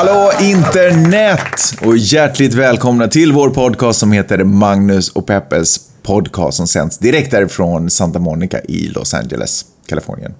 [0.00, 1.74] Hallå internet!
[1.84, 7.30] Och hjärtligt välkomna till vår podcast som heter Magnus och Peppes podcast som sänds direkt
[7.30, 10.34] därifrån Santa Monica i Los Angeles, Kalifornien.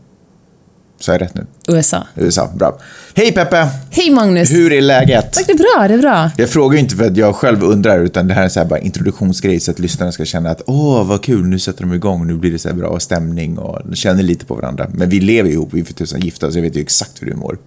[1.01, 1.47] Så är jag rätt nu?
[1.69, 2.07] USA.
[2.15, 2.79] USA, bra.
[3.15, 3.69] Hej Peppe!
[3.91, 4.51] Hej Magnus!
[4.51, 5.33] Hur är läget?
[5.33, 6.31] Tack, det är bra, det är bra.
[6.37, 8.67] Jag frågar ju inte för att jag själv undrar, utan det här är så här
[8.67, 12.27] bara introduktionsgrej så att lyssnarna ska känna att åh, vad kul, nu sätter de igång,
[12.27, 14.87] nu blir det så här bra stämning och känner lite på varandra.
[14.95, 17.27] Men vi lever ihop, vi är för tusan gifta, så jag vet ju exakt hur
[17.27, 17.59] du mår.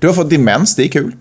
[0.00, 1.12] Du har fått demens, det är kul.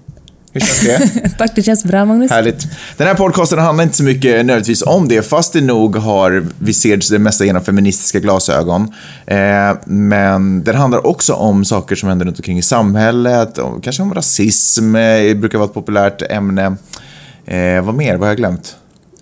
[0.54, 1.30] Hur känns det?
[1.38, 2.32] Tack, det känns bra Magnus.
[2.32, 2.68] Härligt.
[2.98, 6.74] Den här podcasten handlar inte så mycket nödvändigtvis om det, fast det nog har, vi
[6.74, 8.94] ser det mesta genom feministiska glasögon.
[9.26, 9.38] Eh,
[9.86, 14.14] men den handlar också om saker som händer runt omkring i samhället, och kanske om
[14.14, 16.76] rasism, eh, brukar vara ett populärt ämne.
[17.46, 18.12] Eh, vad mer?
[18.12, 18.76] Vad har jag glömt?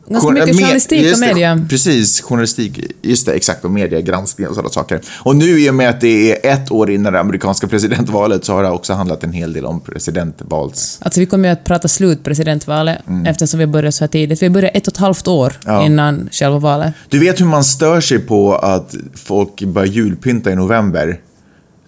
[0.10, 1.66] Ganska mycket me- journalistik och just det, media.
[1.70, 5.02] Precis, journalistik, just det, exakt, och mediegranskning och sådana saker.
[5.20, 8.54] Och nu i och med att det är ett år innan det amerikanska presidentvalet så
[8.54, 11.00] har det också handlat en hel del om presidentvals...
[11.02, 14.42] Alltså vi kommer ju att prata slut presidentvalet eftersom vi börjar så här tidigt.
[14.42, 15.76] Vi börjar ett och ett halvt år Mm.
[15.76, 15.86] Ja.
[15.86, 16.94] innan själva valet.
[17.10, 21.20] Du vet hur man stör sig på att folk börjar julpynta i november?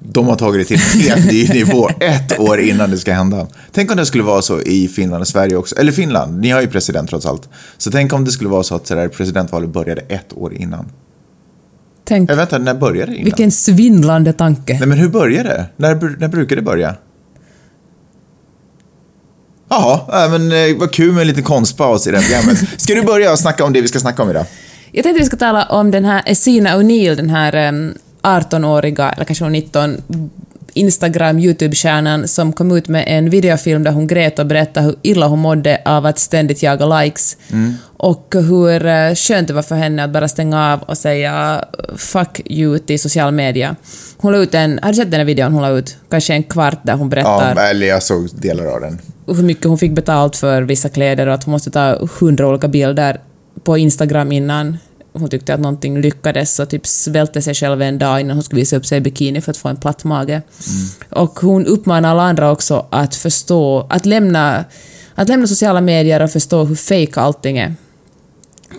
[0.03, 3.47] De har tagit det till en helt ny nivå ett år innan det ska hända.
[3.71, 5.75] Tänk om det skulle vara så i Finland och Sverige också.
[5.75, 7.49] Eller Finland, ni har ju president trots allt.
[7.77, 10.85] Så tänk om det skulle vara så att så presidentvalet började ett år innan.
[12.03, 13.23] Tänk, Jag vänta, när började det innan?
[13.25, 14.73] vilken svindlande tanke.
[14.79, 15.65] Nej men hur börjar det?
[15.77, 16.95] När, när brukar det börja?
[19.69, 22.81] Jaha, äh, men eh, vad kul med en liten konstpaus i det här programmet.
[22.81, 24.45] Ska du börja och snacka om det vi ska snacka om idag?
[24.91, 29.25] Jag tänkte vi ska tala om den här Essina O'Neill, den här em, 18-åriga, eller
[29.25, 29.97] kanske hon 19,
[30.73, 35.27] Instagram, YouTube-stjärnan som kom ut med en videofilm där hon grät och berättade hur illa
[35.27, 37.37] hon mådde av att ständigt jaga likes.
[37.97, 41.65] Och hur eh, skönt det var för henne att bara stänga av och säga
[41.97, 43.75] “fuck you” till social media.
[44.17, 45.97] Hon la ut en, har du sett den här videon hon la ut?
[46.09, 48.99] Kanske en kvart där hon berättar Ja, eller jag såg delar av den.
[49.27, 52.67] hur mycket hon fick betalt för vissa kläder och att hon måste ta hundra olika
[52.67, 53.19] bilder
[53.63, 54.77] på Instagram innan
[55.13, 58.59] hon tyckte att någonting lyckades och typ svälte sig själv en dag innan hon skulle
[58.61, 60.41] visa upp sig i bikini för att få en platt mage.
[61.09, 64.65] Och hon uppmanar alla andra också att förstå, att lämna,
[65.15, 67.75] att lämna sociala medier och förstå hur fake allting är.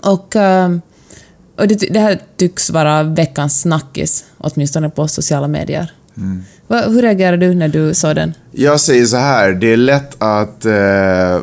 [0.03, 0.81] Och, ehm,
[1.57, 5.93] och det, det här tycks vara veckans snackis, åtminstone på sociala medier.
[6.17, 6.43] Mm.
[6.69, 8.35] hur reagerade du när du sa den?
[8.51, 10.73] Jag säger så här, det är lätt att eh,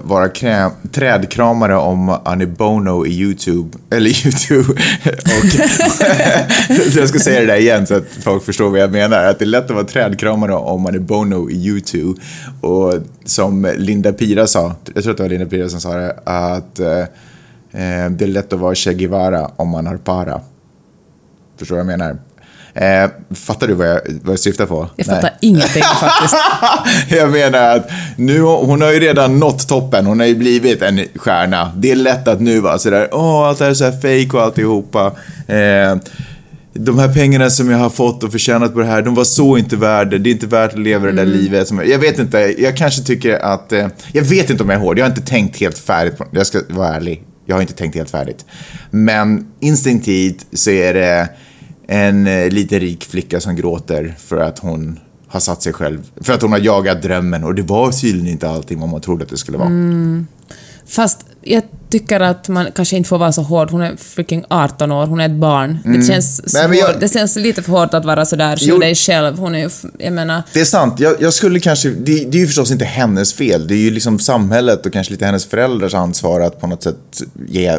[0.03, 4.73] vara kräm, trädkramare om Annie Bono i YouTube, eller YouTube,
[5.23, 5.45] och
[6.97, 9.45] jag ska säga det där igen så att folk förstår vad jag menar, att det
[9.45, 12.21] är lätt att vara trädkramare om Annie Bono i YouTube.
[12.61, 12.93] Och
[13.25, 16.79] som Linda Pira sa, jag tror att det var Linda Pira som sa det, att
[16.79, 16.99] eh,
[17.71, 20.41] eh, det är lätt att vara Che Guevara om man har para.
[21.57, 22.17] Förstår du vad jag menar?
[22.79, 24.89] Eh, fattar du vad jag, vad jag syftar på?
[24.95, 25.15] Jag Nej.
[25.15, 26.35] fattar ingenting faktiskt.
[27.09, 31.01] Jag menar att nu, hon har ju redan nått toppen, hon har ju blivit en
[31.15, 31.71] stjärna.
[31.77, 34.37] Det är lätt att nu vara sådär, åh, allt det här är så här fake
[34.37, 35.05] och alltihopa.
[35.47, 35.95] Eh,
[36.73, 39.57] de här pengarna som jag har fått och förtjänat på det här, de var så
[39.57, 40.17] inte värda.
[40.17, 41.67] Det är inte värt att leva det där livet.
[41.67, 44.83] Som, jag vet inte, jag kanske tycker att, eh, jag vet inte om jag är
[44.83, 47.73] hård, jag har inte tänkt helt färdigt på Jag ska vara ärlig, jag har inte
[47.73, 48.45] tänkt helt färdigt.
[48.91, 51.29] Men instinktivt så är det
[51.91, 56.33] en eh, lite rik flicka som gråter för att hon har satt sig själv, för
[56.33, 59.29] att hon har jagat drömmen och det var tydligen inte allting vad man trodde att
[59.29, 59.69] det skulle vara.
[60.87, 63.71] Fast jag tycker att man kanske inte får vara så hård.
[63.71, 65.77] Hon är freaking 18 år, hon är ett barn.
[65.85, 68.95] Det, känns Nej, men jag- det känns lite för hårt att vara sådär, skyll dig
[68.95, 69.37] själv.
[69.37, 70.43] Hon är ju, jag menar...
[70.53, 73.67] Det är sant, jag, jag skulle kanske, det, det är ju förstås inte hennes fel,
[73.67, 77.23] det är ju liksom samhället och kanske lite hennes föräldrars ansvar att på något sätt
[77.47, 77.77] ge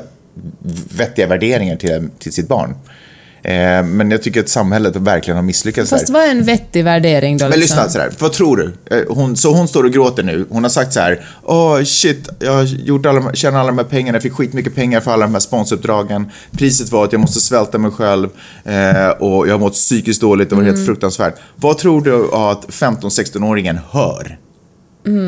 [0.97, 2.75] vettiga värderingar till, till sitt barn.
[3.42, 6.14] Eh, men jag tycker att samhället verkligen har misslyckats Fast där.
[6.14, 7.44] vad är en vettig värdering då?
[7.48, 7.76] Men liksom?
[7.76, 8.96] lyssna sådär, vad tror du?
[8.96, 10.46] Eh, Hon, så hon står och gråter nu.
[10.50, 13.84] Hon har sagt så här, åh shit, jag har gjort alla, tjänat alla de här
[13.84, 16.30] pengarna, jag fick skitmycket pengar för alla de här sponsoruppdragen.
[16.50, 18.28] Priset var att jag måste svälta mig själv
[18.64, 21.34] eh, och jag har mått psykiskt dåligt, det var helt fruktansvärt.
[21.56, 24.38] Vad tror du att 15-16-åringen hör?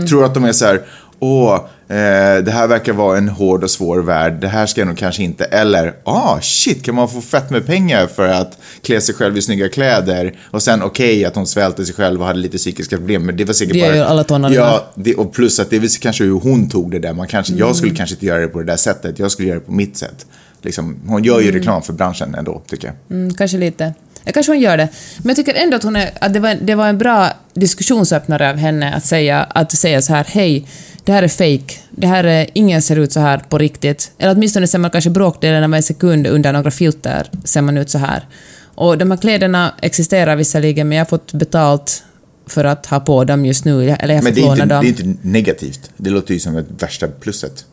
[0.09, 0.83] Tror du att de är så här,
[1.23, 1.55] åh,
[1.89, 4.99] eh, det här verkar vara en hård och svår värld, det här ska jag nog
[4.99, 9.15] kanske inte, eller, ah shit, kan man få fett med pengar för att klä sig
[9.15, 10.35] själv i snygga kläder?
[10.51, 13.45] Och sen okej att hon svälte sig själv och hade lite psykiska problem, men det
[13.45, 13.89] var säkert Det bara...
[13.89, 14.63] gör ju alla tonåringar.
[14.63, 17.55] Ja, det, och plus att det är kanske hur hon tog det där, man kanske,
[17.55, 19.73] jag skulle kanske inte göra det på det där sättet, jag skulle göra det på
[19.73, 20.27] mitt sätt.
[20.63, 23.19] Liksom, hon gör ju reklam för branschen ändå, tycker jag.
[23.19, 23.95] Mm, kanske lite.
[24.25, 24.89] Kanske hon gör det.
[25.19, 28.51] Men jag tycker ändå att, hon är, att det, var, det var en bra diskussionsöppnare
[28.51, 30.67] av henne att säga, att säga så här, hej,
[31.05, 31.75] det här är fake.
[31.91, 34.13] Det här är, ingen ser ut så här på riktigt.
[34.19, 37.91] Eller åtminstone ser man kanske bråkdelen av en sekund under några filter ser man ut
[37.91, 38.29] så här.
[38.75, 42.03] Och de här kläderna existerar visserligen, men jag har fått betalt
[42.47, 44.75] för att ha på dem just nu, eller jag Men får det är, låna inte,
[44.75, 44.85] dem.
[44.85, 45.91] det är inte negativt.
[45.97, 47.65] Det låter ju som ett värsta plusset.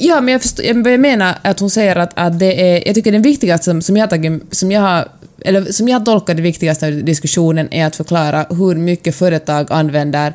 [0.00, 2.86] Ja, men jag, förstår, jag menar att hon säger att, att det är...
[2.86, 5.08] Jag tycker det viktigaste som, som, jag, har tagit, som, jag har,
[5.44, 10.32] eller som jag tolkar det viktigaste i diskussionen är att förklara hur mycket företag använder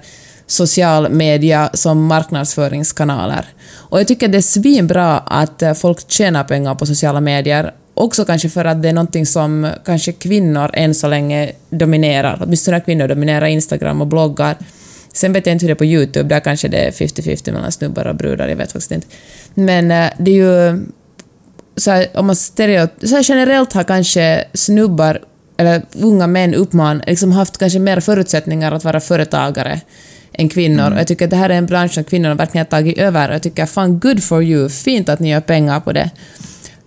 [0.50, 3.46] social media som marknadsföringskanaler.
[3.72, 7.74] Och jag tycker det är svinbra att eh, folk tjänar pengar på sociala medier.
[7.94, 12.40] Också kanske för att det är någonting som kanske kvinnor än så länge dominerar.
[12.44, 14.56] Åtminstone kvinnor dominerar Instagram och bloggar.
[15.13, 17.72] Sen vet jag inte hur det är på YouTube, där kanske det är 50-50 mellan
[17.72, 19.07] snubbar och brudar, jag vet faktiskt inte.
[19.54, 20.86] Men eh, det är ju...
[21.75, 25.22] Så här, om man stereot- så här generellt har kanske snubbar,
[25.57, 29.81] eller unga män uppman, liksom haft kanske mer förutsättningar att vara företagare
[30.39, 30.91] än kvinnor.
[30.91, 33.31] Och jag tycker att det här är en bransch som kvinnorna verkligen har tagit över.
[33.31, 36.09] Jag tycker fan good for you, fint att ni gör pengar på det.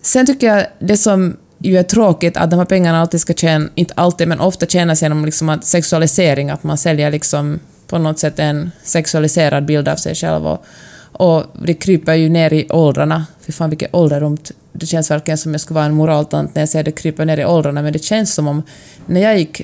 [0.02, 3.68] Sen tycker jag det som ju är tråkigt att de här pengarna alltid ska tjäna,
[3.74, 8.18] inte alltid, men ofta tjänas genom liksom att sexualisering, att man säljer liksom på något
[8.18, 10.46] sätt en sexualiserad bild av sig själv.
[10.46, 10.64] Och,
[11.12, 13.26] och det kryper ju ner i åldrarna.
[13.46, 14.50] Fy fan vilket ålderdomt.
[14.72, 17.38] Det känns verkligen som jag skulle vara en moraltant när jag säger det kryper ner
[17.38, 18.62] i åldrarna, men det känns som om
[19.06, 19.62] när jag gick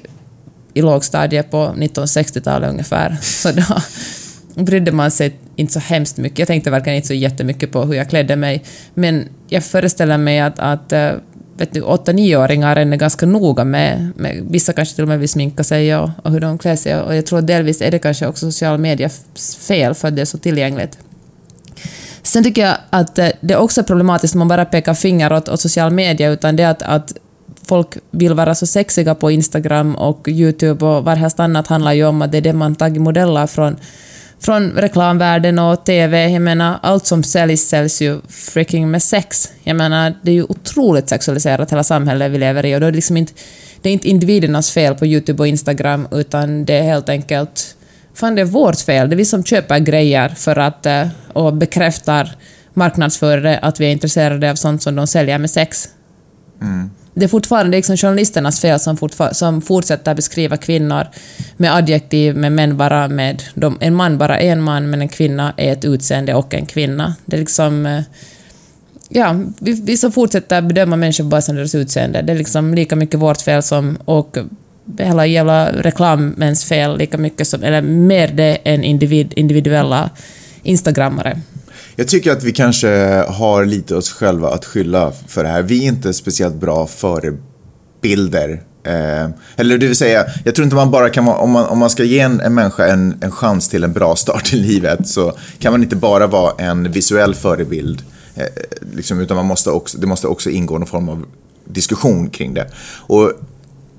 [0.75, 3.62] i lågstadiet på 1960-talet ungefär, så då
[4.62, 6.38] brydde man sig inte så hemskt mycket.
[6.38, 10.41] Jag tänkte verkligen inte så jättemycket på hur jag klädde mig, men jag föreställer mig
[10.41, 11.11] att, att eh,
[11.56, 15.65] vet du, 8-9-åringar är ganska noga med, med, vissa kanske till och med vill sminka
[15.65, 18.47] sig och, och hur de klär sig, och jag tror delvis är det kanske också
[18.47, 19.11] sociala medier
[19.69, 20.99] fel för att det är så tillgängligt.
[22.23, 25.49] Sen tycker jag att eh, det är också problematiskt om man bara pekar finger åt,
[25.49, 27.12] åt sociala medier utan det är att, att
[27.69, 32.23] folk vill vara så sexiga på Instagram och YouTube och varhelst annat handlar ju om
[32.23, 33.76] att det är det man tagit modeller från,
[34.41, 36.29] från reklamvärlden och TV.
[36.29, 39.53] Jag menar, allt som säljs säljs ju freaking med sex.
[39.62, 42.91] Jag menar, det är ju otroligt sexualiserat hela samhället vi lever i och då är
[42.91, 43.32] det liksom inte,
[43.82, 47.75] det är inte individernas fel på YouTube och Instagram utan det är helt enkelt
[48.14, 49.09] Fan, det är vårt fel.
[49.09, 52.37] Det är vi som köper grejer för att, eh, och bekräftar
[52.75, 55.88] marknadsförare att vi är intresserade av sånt som de säljer med sex.
[56.62, 56.91] Mm.
[57.19, 58.99] Det är fortfarande liksom journalisternas fel som,
[59.32, 61.06] som fortsätter beskriva kvinnor
[61.56, 63.43] med adjektiv, med män bara med...
[63.55, 66.67] De, en man bara är en man, men en kvinna är ett utseende och en
[66.67, 67.17] kvinna.
[67.25, 67.87] Det är liksom...
[67.87, 68.03] Eh,
[69.09, 72.23] ja, vi, vi som fortsätter bedöma människor bara som deras utseende.
[72.23, 73.99] Det är liksom lika mycket vårt fel som...
[74.05, 74.37] Och
[74.99, 77.62] hela jävla reklamens fel lika mycket som...
[77.62, 80.11] Eller mer det än individ, individuella
[80.62, 81.41] instagrammare.
[81.99, 82.89] Jag tycker att vi kanske
[83.29, 85.62] har lite oss själva att skylla för det här.
[85.62, 88.62] Vi är inte speciellt bra förebilder.
[88.85, 91.79] Eh, eller det vill säga, jag tror inte man bara kan vara, om man, om
[91.79, 95.09] man ska ge en, en människa en, en chans till en bra start i livet
[95.09, 98.03] så kan man inte bara vara en visuell förebild.
[98.35, 98.45] Eh,
[98.95, 101.25] liksom, utan man måste också, det måste också ingå någon form av
[101.65, 102.67] diskussion kring det.
[103.06, 103.33] Och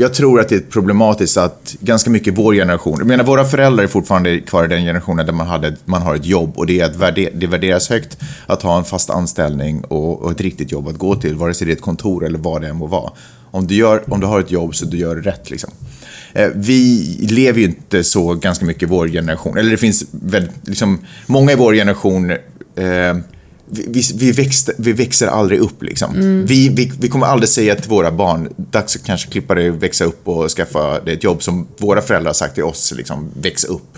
[0.02, 3.84] jag tror att det är problematiskt att ganska mycket vår generation, jag menar våra föräldrar
[3.84, 6.80] är fortfarande kvar i den generationen där man, hade, man har ett jobb och det,
[6.80, 8.18] är att värde, det värderas högt
[8.48, 11.68] att ha en fast anställning och, och ett riktigt jobb att gå till, vare sig
[11.68, 13.12] det är ett kontor eller vad det än må vara.
[13.52, 15.70] Om du, gör, om du har ett jobb så du gör det rätt liksom.
[16.34, 20.68] Eh, vi lever ju inte så ganska mycket i vår generation, eller det finns väldigt,
[20.68, 22.32] liksom, många i vår generation
[22.76, 23.18] eh,
[23.70, 26.44] vi, vi, växte, vi växer aldrig upp liksom.
[26.48, 30.06] Vi, vi, vi kommer aldrig säga till våra barn, dags att kanske klippa dig, växa
[30.06, 33.64] upp och skaffa dig ett jobb som våra föräldrar har sagt till oss, liksom, väx
[33.64, 33.98] upp.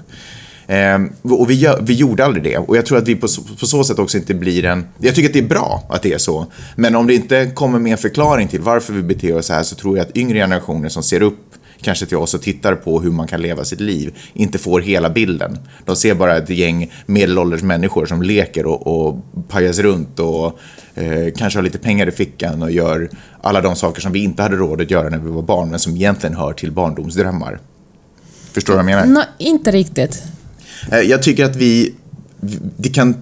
[0.67, 2.57] Ehm, och vi, gör, vi gjorde aldrig det.
[2.57, 3.27] Och jag tror att vi på,
[3.59, 4.87] på så sätt också inte blir en...
[4.97, 6.45] Jag tycker att det är bra att det är så.
[6.75, 9.63] Men om det inte kommer med en förklaring till varför vi beter oss så här
[9.63, 11.50] så tror jag att yngre generationer som ser upp
[11.81, 15.09] kanske till oss och tittar på hur man kan leva sitt liv inte får hela
[15.09, 15.57] bilden.
[15.85, 19.19] De ser bara ett gäng medelålders människor som leker och, och
[19.49, 20.59] pajas runt och
[20.95, 23.09] eh, kanske har lite pengar i fickan och gör
[23.41, 25.79] alla de saker som vi inte hade råd att göra när vi var barn men
[25.79, 27.59] som egentligen hör till barndomsdrömmar.
[28.51, 29.13] Förstår du vad jag menar?
[29.13, 30.23] Nå, inte riktigt.
[30.91, 31.95] Eh, Jag tycker att vi...
[32.77, 33.15] Det kan,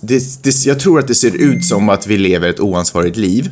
[0.00, 3.50] det, det, jag tror att det ser ut som att vi lever ett oansvarigt liv.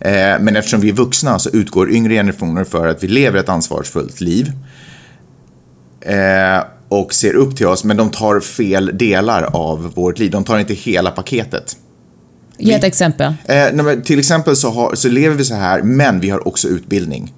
[0.00, 3.48] Eh, Men eftersom vi är vuxna så utgår yngre generationer för att vi lever ett
[3.48, 4.52] ansvarsfullt liv.
[6.00, 10.30] Eh, Och ser upp till oss, men de tar fel delar av vårt liv.
[10.30, 11.76] De tar inte hela paketet.
[12.58, 13.34] Ge ett exempel.
[13.44, 17.34] Eh, till exempel så, har, så lever vi så här, men vi har också utbildning.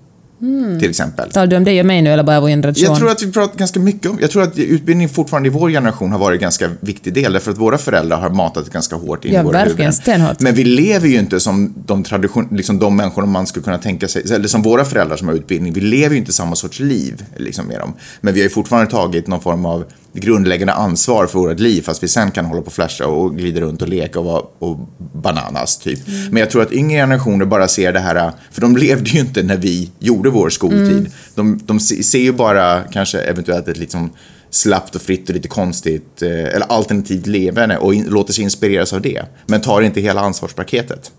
[0.80, 1.30] Till exempel.
[1.30, 2.84] Talar du om dig och mig nu eller bara vår generation?
[2.84, 5.70] Jag tror att vi pratar ganska mycket om, jag tror att utbildning fortfarande i vår
[5.70, 9.24] generation har varit en ganska viktig del, därför att våra föräldrar har matat ganska hårt
[9.24, 9.92] in Ja, i våra verkligen, huvuden.
[9.92, 10.40] stenhårt.
[10.40, 14.08] Men vi lever ju inte som de, tradition, liksom de människor man skulle kunna tänka
[14.08, 17.24] sig, eller som våra föräldrar som har utbildning, vi lever ju inte samma sorts liv
[17.36, 17.92] liksom, med dem.
[18.20, 22.02] Men vi har ju fortfarande tagit någon form av grundläggande ansvar för vårt liv fast
[22.02, 24.78] vi sen kan hålla på och flasha och glida runt och leka och vara och
[25.14, 26.08] bananas typ.
[26.08, 26.30] Mm.
[26.30, 29.42] Men jag tror att yngre generationer bara ser det här, för de levde ju inte
[29.42, 30.98] när vi gjorde vår skoltid.
[30.98, 31.10] Mm.
[31.34, 34.10] De, de ser ju bara kanske eventuellt ett liksom
[34.50, 38.92] slappt och fritt och lite konstigt eh, eller alternativt levande och in, låter sig inspireras
[38.92, 39.22] av det.
[39.46, 41.12] Men tar inte hela ansvarspaketet.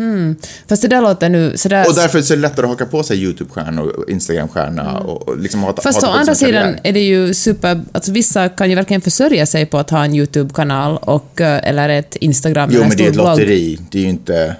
[0.00, 0.36] Hmm.
[0.68, 1.88] Fast det där låter nu sådär...
[1.88, 5.02] Och därför är det lättare att haka på sig YouTube-stjärna och Instagram-stjärna mm.
[5.02, 7.80] och liksom ha Fast å andra sidan är det ju super...
[7.92, 11.88] Alltså vissa kan ju verkligen försörja sig på att ha en YouTube-kanal och, eh, eller
[11.88, 13.78] ett Instagram Jo, men det är ett lotteri.
[13.90, 14.56] Det är ju inte...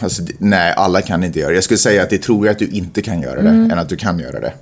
[0.00, 1.54] Alltså, nej, alla kan inte göra det.
[1.54, 3.70] Jag skulle säga att det är troligare att du inte kan göra det mm.
[3.70, 4.52] än att du kan göra det.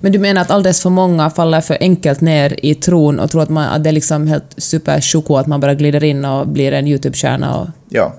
[0.00, 3.42] Men du menar att alldeles för många faller för enkelt ner i tron och tror
[3.42, 6.72] att, man, att det är liksom helt super att man bara glider in och blir
[6.72, 7.68] en YouTube-stjärna och...
[7.88, 8.14] Ja.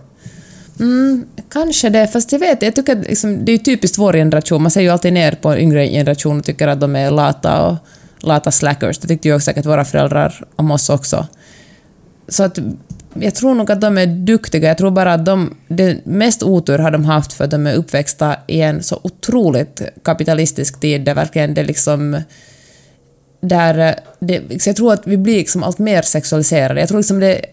[0.79, 4.71] Mm, kanske det, fast jag vet jag tycker liksom, det är typiskt vår generation, man
[4.71, 7.77] ser ju alltid ner på yngre generation och tycker att de är lata och
[8.19, 8.98] lata slackers.
[8.98, 11.27] Det tyckte ju säkert våra föräldrar om oss också.
[12.27, 12.59] Så att
[13.13, 16.77] jag tror nog att de är duktiga, jag tror bara att de, det mest otur
[16.77, 21.15] har de haft för att de är uppväxta i en så otroligt kapitalistisk tid där
[21.15, 22.21] verkligen det liksom
[23.41, 26.79] där eh, det, jag tror att vi blir liksom allt mer sexualiserade.
[26.79, 27.45] Jag tror liksom det är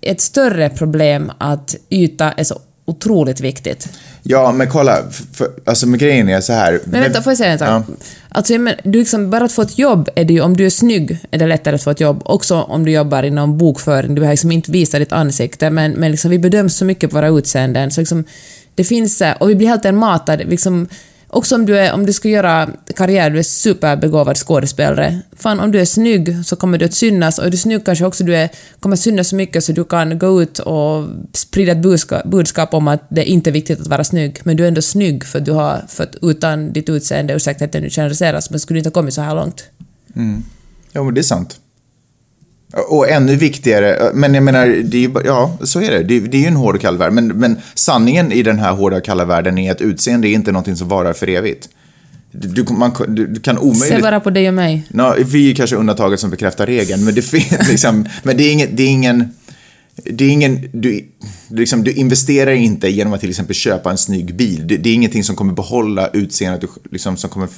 [0.00, 2.58] ett större problem att yta är så
[2.88, 3.88] otroligt viktigt.
[4.22, 5.02] Ja, men kolla,
[5.32, 6.80] för, alltså med grejen är så här.
[6.84, 7.68] Men vänta, får jag säga en sak?
[7.68, 7.94] Ja.
[8.28, 10.70] Alltså, men, du liksom, bara att få ett jobb är det ju, om du är
[10.70, 12.22] snygg är det lättare att få ett jobb.
[12.24, 16.10] Också om du jobbar inom bokföring, du behöver liksom inte visa ditt ansikte, men, men
[16.10, 18.24] liksom, vi bedöms så mycket på våra utseenden, så liksom,
[18.74, 20.88] det finns, och vi blir helt matade, liksom,
[21.30, 25.20] Också om du, är, om du ska göra karriär, du är superbegåvad skådespelare.
[25.36, 28.04] Fan, om du är snygg så kommer du att synas och är du snygg kanske
[28.04, 28.48] också du är,
[28.80, 32.74] kommer att synas så mycket så du kan gå ut och sprida ett budskap, budskap
[32.74, 35.24] om att det är inte är viktigt att vara snygg, men du är ändå snygg
[35.24, 38.78] för du har, för att utan ditt utseende, ursäkta att nu generaliseras, men skulle du
[38.78, 39.64] inte ha kommit så här långt.
[40.16, 40.44] Mm.
[40.92, 41.60] Ja, men det är sant.
[42.72, 46.02] Och ännu viktigare, men jag menar, det är, ja, så är det.
[46.02, 47.12] Det, det är ju en hård och kall värld.
[47.12, 50.52] Men, men sanningen i den här hårda och kalla världen är att utseende är inte
[50.52, 51.68] någonting som varar för evigt.
[52.32, 53.88] Du, man, du, du kan omöjligt...
[53.88, 54.82] Se bara på dig och mig.
[54.88, 58.52] No, vi är kanske undantaget som bekräftar regeln, men det finns liksom, men det är,
[58.52, 59.34] inget, det är ingen
[60.04, 61.04] det är ingen, du,
[61.50, 64.66] liksom, du investerar inte genom att till exempel köpa en snygg bil.
[64.66, 67.48] Det, det är ingenting som kommer behålla utseendet, liksom, som kommer,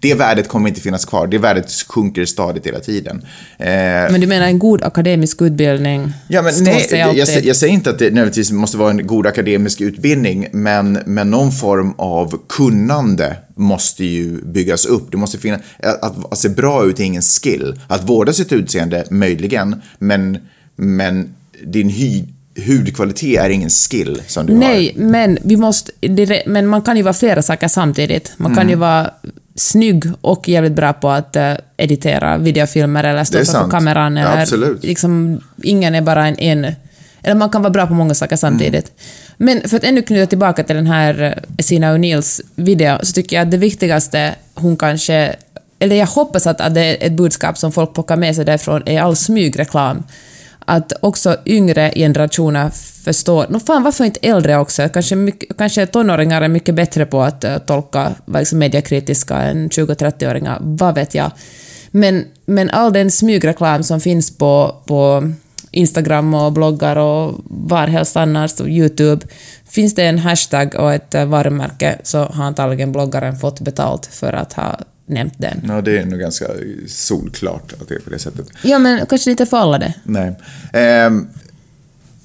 [0.00, 1.26] det värdet kommer inte finnas kvar.
[1.26, 3.26] Det värdet sjunker stadigt hela tiden.
[3.58, 7.72] Eh, men du menar en god akademisk utbildning ja, men nej, jag, jag, jag, säger
[7.72, 12.40] inte att det nödvändigtvis måste vara en god akademisk utbildning, men, men någon form av
[12.48, 15.10] kunnande måste ju byggas upp.
[15.10, 17.80] Det måste finnas, att, att se bra ut är ingen skill.
[17.88, 20.38] Att vårda sitt utseende, möjligen, men,
[20.76, 22.24] men din hy,
[22.56, 25.02] hudkvalitet är ingen skill som du Nej, har.
[25.02, 25.92] men vi måste...
[26.46, 28.32] men man kan ju vara flera saker samtidigt.
[28.36, 28.58] Man mm.
[28.58, 29.10] kan ju vara
[29.54, 34.16] snygg och jävligt bra på att uh, editera videofilmer eller stå framför kameran.
[34.16, 34.84] Eller, ja, absolut.
[34.84, 36.74] Liksom, ingen är bara en, en...
[37.22, 38.92] Eller man kan vara bra på många saker samtidigt.
[39.38, 39.58] Mm.
[39.60, 43.36] Men för att ännu knyta tillbaka till den här eh, Sina O'Neills video, så tycker
[43.36, 45.36] jag att det viktigaste hon kanske...
[45.78, 48.82] Eller jag hoppas att, att det är ett budskap som folk plockar med sig därifrån,
[48.86, 50.02] är all smygreklam
[50.66, 52.70] att också yngre generationer
[53.04, 57.22] förstår, no fan varför inte äldre också, kanske, mycket, kanske tonåringar är mycket bättre på
[57.22, 61.30] att uh, tolka liksom, mediekritiska än 20-30-åringar, vad vet jag.
[61.90, 65.32] Men, men all den smygreklam som finns på, på
[65.70, 69.26] Instagram och bloggar och varhelst annars, och YouTube,
[69.68, 74.32] finns det en hashtag och ett eh, varumärke så har antagligen bloggaren fått betalt för
[74.32, 74.78] att ha
[75.12, 75.64] nämnt den.
[75.68, 76.46] Ja, det är nog ganska
[76.86, 78.46] solklart att det är på det sättet.
[78.62, 79.94] Ja, men kanske inte för alla det.
[80.04, 80.34] Nej.
[80.72, 81.10] Eh,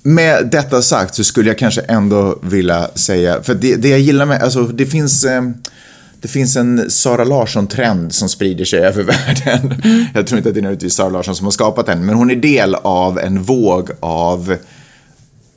[0.03, 4.25] med detta sagt så skulle jag kanske ändå vilja säga, för det, det jag gillar
[4.25, 5.41] med, alltså det finns eh,
[6.22, 9.03] det finns en Sara Larsson-trend som sprider sig över
[9.46, 9.82] världen.
[9.84, 10.06] Mm.
[10.13, 12.32] Jag tror inte att det är nödvändigtvis Sara Larsson som har skapat den, men hon
[12.32, 14.58] är del av en våg av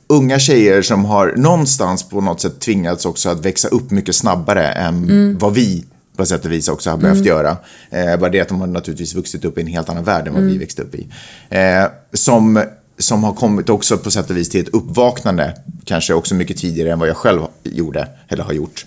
[0.07, 4.67] unga tjejer som har någonstans på något sätt tvingats också att växa upp mycket snabbare
[4.67, 5.37] än mm.
[5.37, 5.85] vad vi
[6.21, 7.27] på sätt och vis också har behövt mm.
[7.27, 7.57] göra.
[7.89, 10.33] Eh, bara det att de har naturligtvis vuxit upp i en helt annan värld än
[10.33, 10.53] vad mm.
[10.53, 11.07] vi växte upp i.
[11.49, 12.63] Eh, som,
[12.97, 15.53] som har kommit också på sätt och vis till ett uppvaknande,
[15.85, 18.85] kanske också mycket tidigare än vad jag själv gjorde, eller har gjort.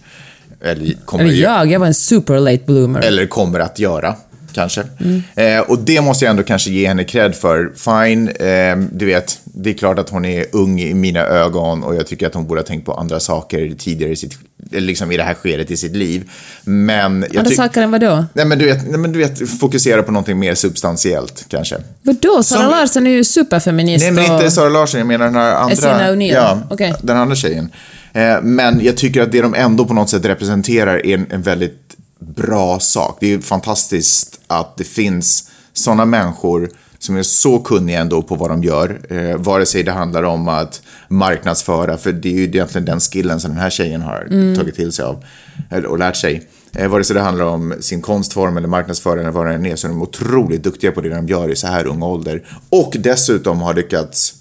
[0.61, 3.01] Eller, kommer eller jag, jag var en super late bloomer.
[3.01, 4.17] Eller kommer att göra
[4.55, 4.83] kanske.
[5.01, 5.23] Mm.
[5.35, 7.73] Eh, och det måste jag ändå kanske ge henne cred för.
[7.77, 11.95] Fine, eh, du vet, det är klart att hon är ung i mina ögon och
[11.95, 14.39] jag tycker att hon borde ha tänkt på andra saker tidigare i sitt
[14.71, 16.31] liksom i det här skedet i sitt liv.
[16.65, 17.25] Men...
[17.37, 18.25] Andra saker än vadå?
[18.35, 21.77] Nej men, du vet, nej men du vet, fokusera på någonting mer substantiellt kanske.
[22.03, 22.43] Vadå?
[22.43, 22.71] Sara Som...
[22.71, 26.25] Larsson är ju superfeminist Nej men inte Sara Larsson, jag menar den här andra...
[26.25, 26.93] Ja, okay.
[27.03, 27.71] den andra tjejen.
[28.13, 31.43] Eh, men jag tycker att det de ändå på något sätt representerar är en, en
[31.43, 31.81] väldigt
[32.27, 33.17] bra sak.
[33.21, 38.35] Det är ju fantastiskt att det finns sådana människor som är så kunniga ändå på
[38.35, 42.45] vad de gör, eh, vare sig det handlar om att marknadsföra, för det är ju
[42.45, 45.25] egentligen den skillen som den här tjejen har tagit till sig av
[45.89, 46.49] och lärt sig.
[46.73, 49.77] Eh, vare sig det handlar om sin konstform eller marknadsföring eller vad det än är,
[49.77, 52.43] så är de otroligt duktiga på det de gör i så här ung ålder.
[52.71, 54.35] Och dessutom har lyckats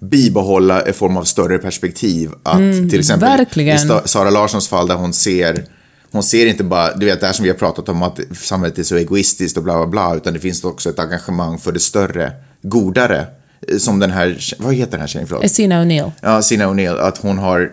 [0.00, 2.30] bibehålla en form av större perspektiv.
[2.42, 2.58] Att
[2.90, 3.76] till exempel verkligen.
[3.76, 5.64] i Sara Larssons fall där hon ser
[6.12, 8.78] hon ser inte bara, du vet det här som vi har pratat om att samhället
[8.78, 11.80] är så egoistiskt och bla bla bla, utan det finns också ett engagemang för det
[11.80, 13.26] större, godare.
[13.68, 15.28] Eh, Som den här, vad heter den här tjejen?
[15.28, 15.50] Förlåt.
[15.50, 16.10] Sina O'Neill.
[16.20, 17.70] Ja, Sina O'Neill, att hon har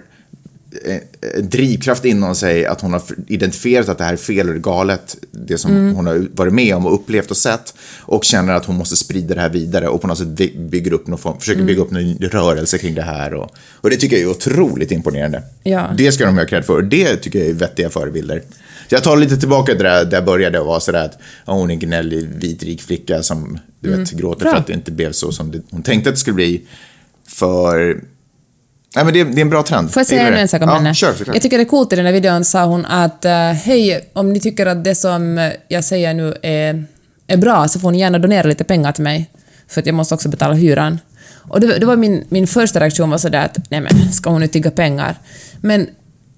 [1.38, 5.18] en drivkraft inom sig, att hon har identifierat att det här är fel och galet,
[5.32, 5.96] det som Mm.
[5.96, 9.36] hon har varit med om och upplevt och sett, och känner att hon måste sprida
[9.36, 11.40] det här vidare och på något sätt by- bygger upp någon form, Mm.
[11.40, 13.34] försöker bygga upp en rörelse kring det här.
[13.34, 15.44] Och, och det tycker jag är otroligt imponerande.
[15.64, 15.94] Ja.
[15.98, 18.44] Det ska de ha cred för, och det tycker jag är vettiga förebilder.
[18.90, 21.54] Så jag tar lite tillbaka det där, där jag började och var sådär att ja,
[21.54, 24.38] hon är en gnällig vit rik flicka som du vet, gråter Mm.
[24.40, 24.52] Bra.
[24.52, 26.62] för att det inte blev så som det, hon tänkte att det skulle bli.
[27.28, 28.02] För
[28.96, 29.92] Nej, men det, det är en bra trend.
[29.92, 30.94] Får jag säga ännu en sak om ja, henne?
[30.94, 31.36] Kör, såklart.
[31.36, 34.34] jag tycker det är coolt i den här videon sa hon att eh, hej, om
[34.34, 36.86] ni tycker att det som jag säger nu är,
[37.28, 39.30] är bra så får ni gärna donera lite pengar till mig.
[39.68, 41.00] För att jag måste också betala hyran.
[41.50, 44.42] Och det, det var min, min första reaktion var sådär att nej men, ska hon
[44.42, 45.16] nu tigga pengar?
[45.62, 45.88] Men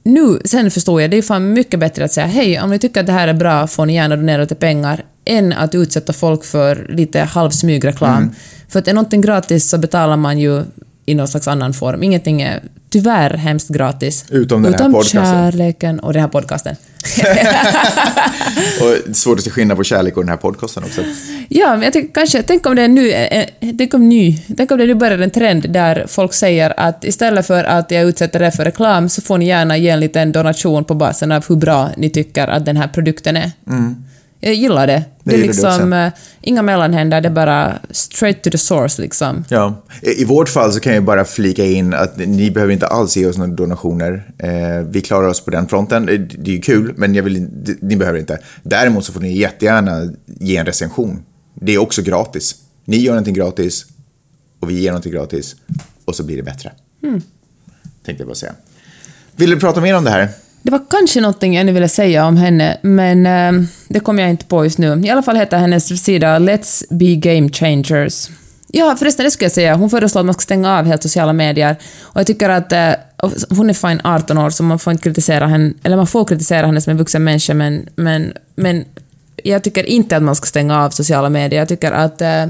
[0.04, 3.00] nu, sen förstår jag, det är fan mycket bättre att säga hej, om ni tycker
[3.00, 6.44] att det här är bra får ni gärna donera lite pengar, än att utsätta folk
[6.44, 8.18] för lite halvsmygreklam.
[8.18, 8.36] Mm.
[8.68, 10.64] För att är någonting gratis så betalar man ju
[11.06, 12.04] i någon slags annan form.
[12.04, 14.26] Ingenting är tyvärr hemskt gratis.
[14.30, 15.24] Utom den här Utom podcasten.
[15.26, 16.76] kärleken och den här podcasten.
[18.82, 21.02] Och svårt att se skillnad på kärlek och den här podcasten också.
[21.50, 24.38] Ja, men jag tycker kanske, tänk om det är nu, eh, eh, tänk om ny,
[24.58, 28.04] tänk om det nu börjar en trend där folk säger att istället för att jag
[28.04, 31.46] utsätter er för reklam så får ni gärna ge en liten donation på basen av
[31.50, 33.52] hur bra ni tycker att den här produkten är.
[34.44, 35.04] Jag gillar det.
[35.24, 35.96] Det, är liksom också.
[35.96, 39.46] eh, inga mellanhänder, det är bara straight to the source liksom.
[39.50, 39.84] Ja.
[40.02, 43.26] I vårt fall så kan jag bara flika in att ni behöver inte alls ge
[43.26, 44.32] oss några donationer.
[44.38, 46.10] Eh, vi klarar oss på den fronten.
[46.10, 47.48] Eh, Det är ju kul, men jag vill,
[47.82, 48.40] ni behöver inte.
[48.64, 51.24] Däremot så får ni jättegärna ge en recension.
[51.54, 52.56] Det är också gratis.
[52.86, 53.86] Ni gör någonting gratis
[54.60, 55.56] och vi ger någonting gratis
[56.06, 56.72] och så blir det bättre.
[58.06, 58.54] Tänkte jag bara säga.
[59.36, 60.30] Vill du prata mer om det här?
[60.62, 64.30] Det var kanske någonting jag ännu ville säga om henne, men eh, det kommer jag
[64.30, 65.02] inte på just nu.
[65.06, 68.30] I alla fall heter hennes sida Let's Be Game Changers.
[68.68, 69.76] Ja, förresten, det skulle jag säga.
[69.76, 71.76] Hon föreslår att man ska stänga av helt sociala medier.
[72.02, 72.92] Och jag tycker att eh,
[73.50, 76.66] hon är fine 18 år, så man får inte kritisera henne, eller man får kritisera
[76.66, 78.86] henne som en vuxen människa, men, men, men
[79.44, 81.60] jag tycker inte att man ska stänga av sociala medier.
[81.60, 82.46] Jag tycker att eh,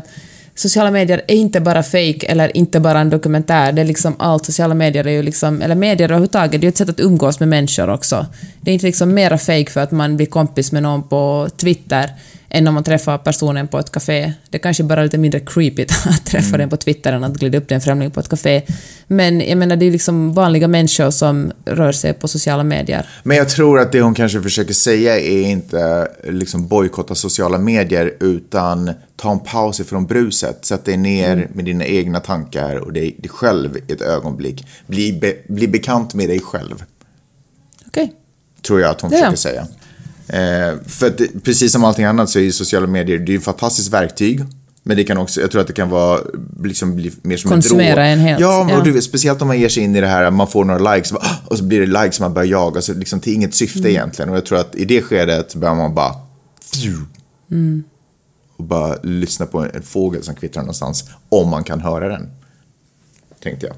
[0.56, 3.72] sociala medier är inte bara fake eller inte bara en dokumentär.
[3.72, 4.46] Det är liksom allt.
[4.46, 7.40] Sociala medier är ju liksom, eller medier överhuvudtaget, det är ju ett sätt att umgås
[7.40, 8.26] med människor också.
[8.62, 12.10] Det är inte liksom mera fake för att man blir kompis med någon på Twitter
[12.54, 14.34] än om man träffar personen på ett café.
[14.50, 17.58] Det är kanske bara lite mindre creepy att träffa den på Twitter än att glida
[17.58, 18.62] upp till en främling på ett café.
[19.08, 23.10] Men jag menar, det är liksom vanliga människor som rör sig på sociala medier.
[23.24, 28.14] Men jag tror att det hon kanske försöker säga är inte liksom bojkotta sociala medier
[28.20, 30.66] utan ta en paus ifrån bruset.
[30.66, 34.66] Sätt dig ner med dina egna tankar och dig, dig själv ett ögonblick.
[34.88, 36.84] Bli, be, bli bekant med dig själv,
[37.88, 38.14] Okej.
[38.68, 39.18] tror jag att hon Ja.
[39.18, 39.68] försöker säga.
[40.34, 43.34] Eh, för att det, precis som allting annat så är ju sociala medier det är
[43.34, 44.44] ju ett fantastiskt verktyg.
[44.84, 46.20] Men det kan också, jag tror att det kan vara,
[46.64, 48.06] liksom bli mer som Konsumera en drog.
[48.08, 48.82] en helt, Ja, ja.
[48.84, 51.14] du speciellt om man ger sig in i det här, man får några likes
[51.46, 53.92] och så blir det likes man börjar jaga, så liksom till inget syfte Mm.
[53.92, 54.30] egentligen.
[54.30, 56.16] Och jag tror att i det skedet börjar man bara
[57.52, 57.84] Mm.
[58.58, 62.30] och bara lyssna på en fågel som kvittrar någonstans, om man kan höra den.
[63.44, 63.76] Tänkte jag.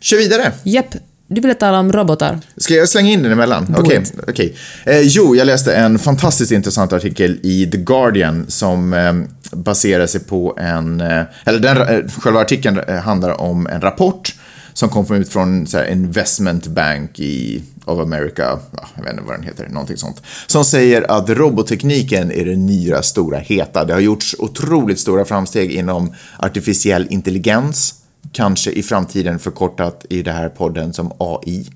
[0.00, 0.52] Kör vidare.
[0.62, 0.94] Japp,
[1.34, 2.40] du ville tala om robotar.
[2.56, 3.74] Ska jag slänga in den emellan?
[3.78, 4.02] Okej.
[4.02, 4.14] it.
[4.28, 4.56] okej.
[4.84, 9.12] Eh, jo, jag läste en fantastiskt intressant artikel i The Guardian som eh,
[9.56, 11.00] baserar sig på en...
[11.00, 14.34] Eh, eller den, eh, själva artikeln eh, handlar om en rapport
[14.72, 19.24] som kom ut från så här, Investment Bank i, of America, ja, jag vet inte
[19.26, 20.22] vad den heter, någonting sånt.
[20.46, 23.84] Som säger att robottekniken är det nya stora heta.
[23.84, 27.94] Det har gjorts otroligt stora framsteg inom artificiell intelligens,
[28.32, 31.66] kanske i framtiden förkortat i det här podden som AI.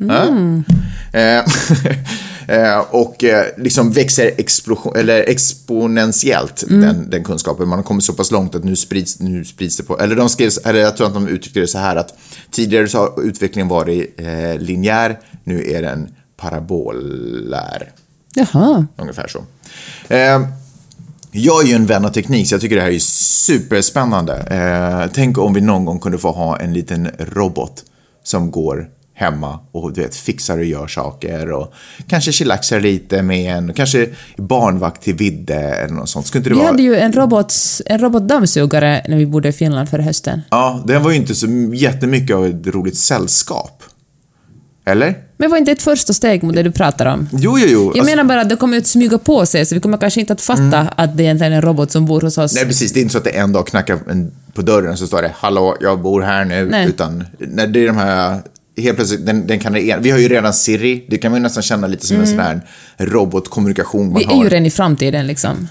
[0.00, 0.64] Mm.
[1.12, 1.44] Eh,
[2.58, 6.80] eh, och eh, liksom växer explosion, eller exponentiellt Mm.
[6.80, 7.68] den, den kunskapen.
[7.68, 10.28] Man har kommit så pass långt att nu sprids, nu sprids det på, eller de
[10.28, 12.14] skrev, eller jag tror att de uttryckte det så här att
[12.50, 17.92] tidigare så har utvecklingen varit eh, linjär, nu är den parabolär.
[18.34, 18.86] Jaha.
[18.96, 19.44] Ungefär så.
[21.40, 24.34] Jag är ju en vän av teknik, så jag tycker det här är superspännande.
[24.34, 27.84] Eh, tänk om vi någon gång kunde få ha en liten robot
[28.24, 31.72] som går hemma och du vet, fixar och gör saker och
[32.08, 36.26] kanske chillaxar lite med en, kanske barnvakt till Vidde eller något sånt.
[36.26, 36.70] Skulle inte det Vi vara...
[36.70, 37.54] hade ju en, robot,
[37.86, 40.40] en robotdammsugare när vi bodde i Finland förra hösten.
[40.50, 43.77] Ja, den var ju inte så jättemycket av ett roligt sällskap.
[44.88, 45.14] Eller?
[45.36, 47.28] Men var inte ett första steg mot det du pratar om?
[47.32, 47.80] Jo, jo, jo.
[47.82, 50.20] Jag Alltså- menar bara att det kommer att smyga på sig, så vi kommer kanske
[50.20, 52.54] inte att fatta att det egentligen är en robot som bor hos oss.
[52.54, 52.92] Nej, precis.
[52.92, 53.98] Det är inte så att det en dag knackar
[54.54, 56.68] på dörren så står det “Hallå, jag bor här nu”.
[56.70, 56.88] Nej.
[56.88, 58.40] Utan när det är de här...
[58.76, 61.62] Helt plötsligt, den, den kan vi har ju redan Siri, det kan man ju nästan
[61.62, 62.60] känna lite som en sån här
[62.96, 64.44] robotkommunikation man vi är har.
[64.44, 65.68] ju redan i framtiden liksom.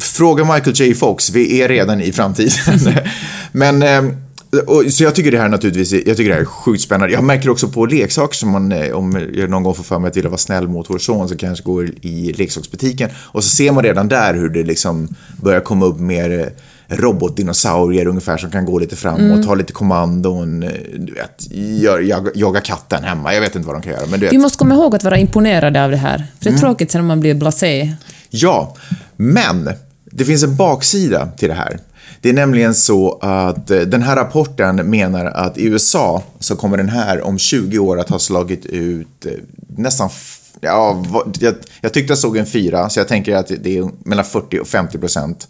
[0.00, 0.94] Fråga Michael J.
[0.94, 2.52] Fox, vi är redan i framtiden.
[3.52, 4.02] Men, eh,
[4.66, 7.14] och, så jag tycker det här naturligtvis, jag tycker det här är sjukt spännande.
[7.14, 10.08] Jag märker också på leksaker som man, eh, om jag någon gång får för mig
[10.08, 13.10] att vilja vara snäll mot vår son, så kanske går i leksaksbutiken.
[13.16, 15.08] Och så ser man redan där hur det liksom
[15.42, 20.62] börjar komma upp mer eh, robotdinosaurier ungefär som kan gå lite framåt, ha lite kommandon,
[20.62, 21.48] eh, du vet,
[21.82, 23.34] jaga, jaga katten hemma.
[23.34, 24.32] Jag vet inte vad de kan göra, men du vet.
[24.32, 26.26] Vi måste komma ihåg att vara imponerade av det här.
[26.38, 27.94] För det är tråkigt sen om man blir blasé.
[28.30, 28.76] Ja,
[29.16, 29.70] men
[30.04, 31.80] det finns en baksida till det här.
[32.20, 36.76] Det är nämligen så att eh, den här rapporten menar att i USA så kommer
[36.76, 39.32] den här om 20 år att ha slagit ut eh,
[39.76, 40.10] nästan,
[40.60, 41.04] ja,
[41.40, 44.58] jag, jag tyckte jag såg en fyra, så jag tänker att det är mellan 40
[44.58, 45.48] och 50 procent.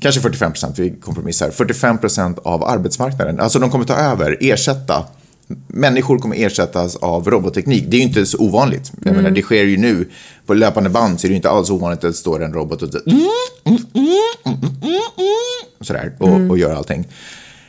[0.00, 1.50] Kanske 45 procent, vi kompromissar.
[1.50, 3.40] 45 procent av arbetsmarknaden.
[3.40, 5.04] Alltså de kommer ta över, ersätta.
[5.66, 7.84] Människor kommer ersättas av robotteknik.
[7.88, 8.92] Det är ju inte så ovanligt.
[9.04, 10.08] Jag menar, det sker ju nu.
[10.46, 12.90] På löpande band så är det inte alls ovanligt att det står en robot och,
[15.80, 17.06] sådär, och, och gör allting.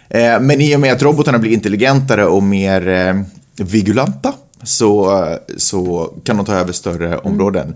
[0.09, 3.21] Eh, men i och med att robotarna blir intelligentare och mer eh,
[3.65, 7.75] vigulanta så, eh, så kan de ta över större områden.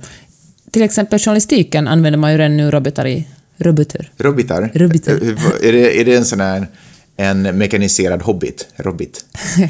[0.72, 3.28] Till exempel journalistiken använder man ju redan nu robotar i.
[3.58, 4.12] Robotar.
[4.18, 4.72] Robotar?
[4.74, 5.14] Robotar.
[5.62, 6.68] Är det, är det en sån här
[7.18, 8.68] en mekaniserad hobbit?
[8.76, 9.26] Robit?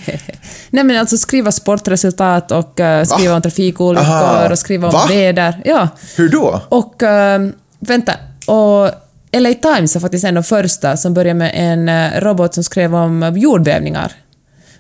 [0.70, 3.36] Nej men alltså skriva sportresultat och eh, skriva Va?
[3.36, 4.50] om trafikolyckor Aha.
[4.50, 5.06] och skriva om Va?
[5.10, 5.62] väder.
[5.66, 5.88] Ja.
[6.16, 6.62] Hur då?
[6.70, 7.50] Och eh,
[7.80, 8.14] vänta,
[8.46, 8.90] och
[9.32, 12.64] LA Times är faktiskt en av de första som började med en eh, robot som
[12.64, 14.12] skrev om jordbävningar.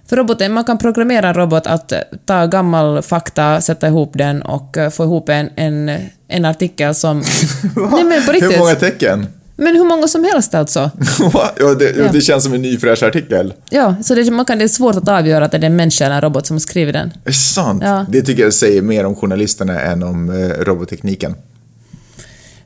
[0.10, 4.41] För roboten, man kan programmera en robot att eh, ta gammal fakta, sätta ihop den
[4.41, 5.91] och få ihop en, en,
[6.28, 7.17] en artikel som...
[7.91, 8.52] Nej men på riktigt.
[8.52, 9.28] Hur många tecken?
[9.63, 10.91] Men hur många som helst alltså.
[11.60, 12.12] Ja, det, Ja.
[12.13, 13.54] det känns som en ny fräsch artikel.
[13.69, 16.06] Ja, så det, man kan, det är svårt att avgöra att det är en människa
[16.06, 17.08] eller en robot som har skrivit den.
[17.08, 17.84] Är det sant?
[17.86, 18.06] Ja.
[18.10, 21.36] Det tycker jag säger mer om journalisterna än om eh, robottekniken.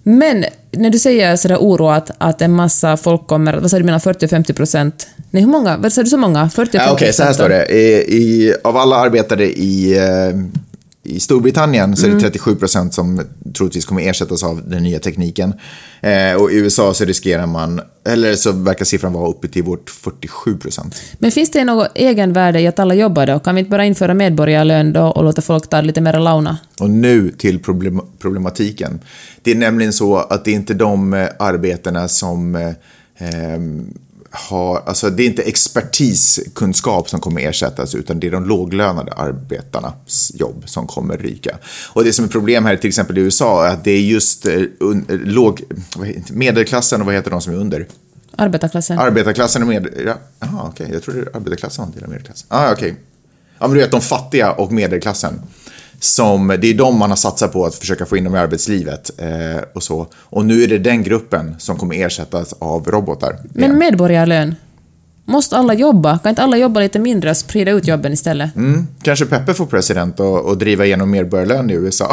[0.03, 4.01] Men när du säger sådär oro att, en massa folk kommer, vad sa du, mellan
[4.01, 5.07] 40 och 50 procent?
[5.31, 5.77] Nej, hur många?
[5.77, 6.49] Vad sa du så många?
[6.49, 7.65] 40 och 50 Ja, Okej, så här procent står det.
[7.75, 10.35] I, i, av alla arbetare i, eh,
[11.05, 13.21] i Storbritannien så är det 37 procent som
[13.57, 15.53] troligtvis kommer ersättas av den nya tekniken.
[16.01, 19.89] Eh, och i USA så riskerar man, eller så verkar siffran vara uppe till vårt
[19.89, 21.01] 47 procent.
[21.19, 23.39] Men finns det något egenvärde i att alla jobbar då?
[23.39, 26.57] Kan vi inte bara införa medborgarlön då och låta folk ta lite mer launa?
[26.79, 28.99] Och nu till problem, problematiken.
[29.41, 32.71] Det är nämligen så att det är inte de eh, arbetena som eh,
[33.17, 33.93] ehm,
[34.35, 40.31] har, alltså det är inte expertiskunskap som kommer ersättas utan det är de låglönade arbetarnas
[40.35, 41.57] jobb som kommer ryka.
[41.93, 44.45] Och det som är problem här till exempel i USA är att det är just
[44.45, 45.61] eh, un, låg,
[46.29, 47.87] medelklassen och vad heter de som är under?
[48.35, 48.99] Arbetarklassen?
[48.99, 49.87] Arbetarklassen och med...
[50.05, 50.89] Ja, aha, okej.
[50.93, 52.47] Jag trodde arbetarklassen var en del av medelklassen.
[52.49, 52.95] Ah, okej.
[53.59, 55.41] Ja, men du vet, de fattiga och medelklassen.
[55.99, 59.11] Som, det är de man har satsat på att försöka få in dem i arbetslivet
[59.17, 60.07] eh, och så.
[60.13, 63.37] Och nu är det den gruppen som kommer ersättas av robotar.
[63.53, 64.55] Men medborgarlön?
[65.27, 66.19] Måste alla jobba?
[66.19, 68.55] Kan inte alla jobba lite mindre och sprida ut jobben istället?
[68.55, 72.11] Mm, kanske Peppe får president och, och driva igenom medborgarlön i USA.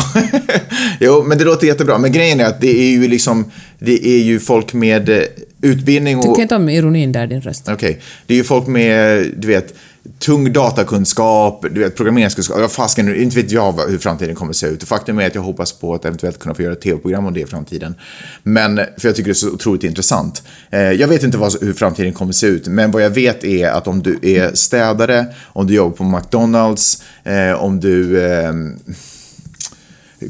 [1.00, 1.98] jo, men det låter jättebra.
[1.98, 5.22] Men grejen är att det är ju liksom, det är ju folk med eh,
[5.62, 6.22] utbildning och...
[6.22, 7.68] Tycker inte om ironin där, din röst.
[7.68, 8.00] Okej.
[8.26, 9.74] Det är ju folk med, du vet,
[10.22, 12.58] tung datakunskap, du vet, programmeringskunskap.
[12.60, 14.84] Ja, fasken, inte vet jag hur framtiden kommer att se ut.
[14.84, 17.40] Faktum är att jag hoppas på att eventuellt kunna få göra ett tv-program om det
[17.40, 17.94] i framtiden.
[18.42, 20.42] Men, för jag tycker det är så otroligt intressant.
[20.70, 23.44] Eh, jag vet inte vad, hur framtiden kommer att se ut, men vad jag vet
[23.44, 28.22] är att om du är städare, om du jobbar på McDonalds, eh, om du...
[28.22, 28.52] Eh,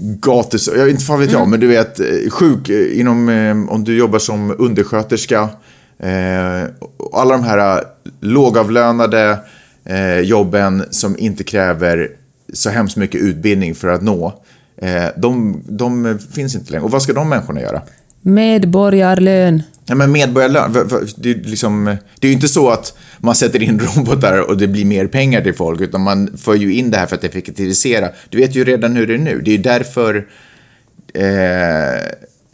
[0.01, 0.69] gatus...
[0.77, 3.29] Jag vet inte fan vet jag, men du vet, eh, sjuk inom...
[3.71, 5.49] Om du jobbar som undersköterska.
[5.99, 6.69] Eh,
[7.13, 7.85] alla de här
[8.21, 9.39] lågavlönade
[9.85, 12.09] eh, jobben som inte kräver
[12.53, 14.43] så hemskt mycket utbildning för att nå.
[14.77, 16.85] Eh, de, de finns inte längre.
[16.85, 17.83] Och vad ska de människorna göra?
[18.21, 19.63] Medborgarlön.
[19.87, 20.73] Ja, men medborgarlön,
[21.17, 24.69] det är, liksom, det är ju inte så att man sätter in robotar och det
[24.69, 28.09] blir mer pengar till folk, utan man för ju in det här för att effektivisera.
[28.29, 29.41] Du vet ju redan hur det är nu.
[29.45, 30.27] Det är ju därför...
[31.15, 31.23] Eh,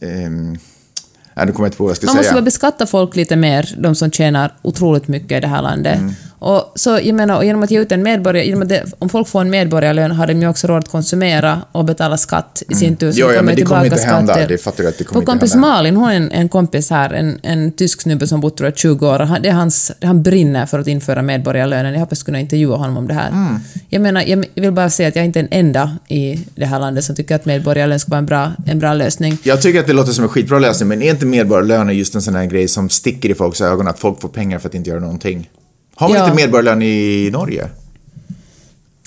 [0.01, 2.35] nej, nu kommer jag inte på vad jag ska Man måste säga.
[2.35, 5.99] bara beskatta folk lite mer, de som tjänar otroligt mycket i det här landet.
[5.99, 6.15] Mm.
[6.39, 9.09] Och så, jag menar, och genom att ge ut en medborgare, genom att det, om
[9.09, 12.75] folk får en medborgarlön har de ju också råd att konsumera och betala skatt i
[12.75, 13.13] sin tur.
[13.13, 14.33] så Jo, ja, men det kommer inte hända.
[14.33, 14.49] skatter.
[14.49, 15.69] Det fattar jag att det kommer Vår kompis hända.
[15.69, 18.79] Malin, hon är en, en kompis här, en, en tysk snubbe som bott tror jag
[18.79, 19.19] 20 år.
[19.19, 21.93] Han, det är hans, han brinner för att införa medborgarlönen.
[21.93, 23.29] Jag hoppas kunna intervjua honom om det här.
[23.29, 23.57] Mm.
[23.89, 26.79] Jag menar, jag vill bara säga att jag är inte den enda i det här
[26.79, 29.39] landet som tycker att medborgarlön ska vara en bra, en bra lösning.
[29.43, 32.23] Jag tycker att det låter som en skitbra lösning, men är inte medborgarlön just en
[32.23, 34.91] sån här grej som sticker i folks ögon, att folk får pengar för att inte
[34.91, 35.49] göra någonting?
[35.99, 36.25] Har man Ja.
[36.25, 37.69] inte medborgarlön i Norge?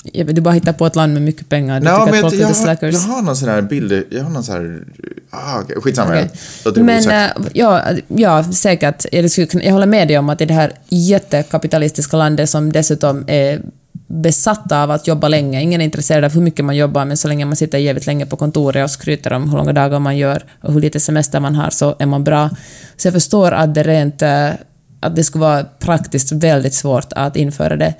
[0.03, 1.79] Jag vet, du bara hittar på ett land med mycket pengar.
[1.79, 2.93] Du Nej, tycker att folk jag, är slackers.
[2.93, 4.83] jag har någon sån här bild, jag har någon sån här...
[5.29, 5.75] Ah, okay.
[5.75, 9.05] Skitsamma, jag det Men äh, ja, ja, säkert.
[9.11, 13.23] Jag, skulle, jag håller med dig om att i det här jättekapitalistiska landet som dessutom
[13.27, 13.61] är
[14.07, 15.61] besatta av att jobba länge.
[15.61, 18.25] Ingen är intresserad av hur mycket man jobbar, men så länge man sitter jävligt länge
[18.25, 21.55] på kontoret och skryter om hur långa dagar man gör och hur lite semester man
[21.55, 22.49] har så är man bra.
[22.97, 24.49] Så jag förstår att det rent äh,
[25.01, 27.93] att det skulle vara praktiskt väldigt svårt att införa det.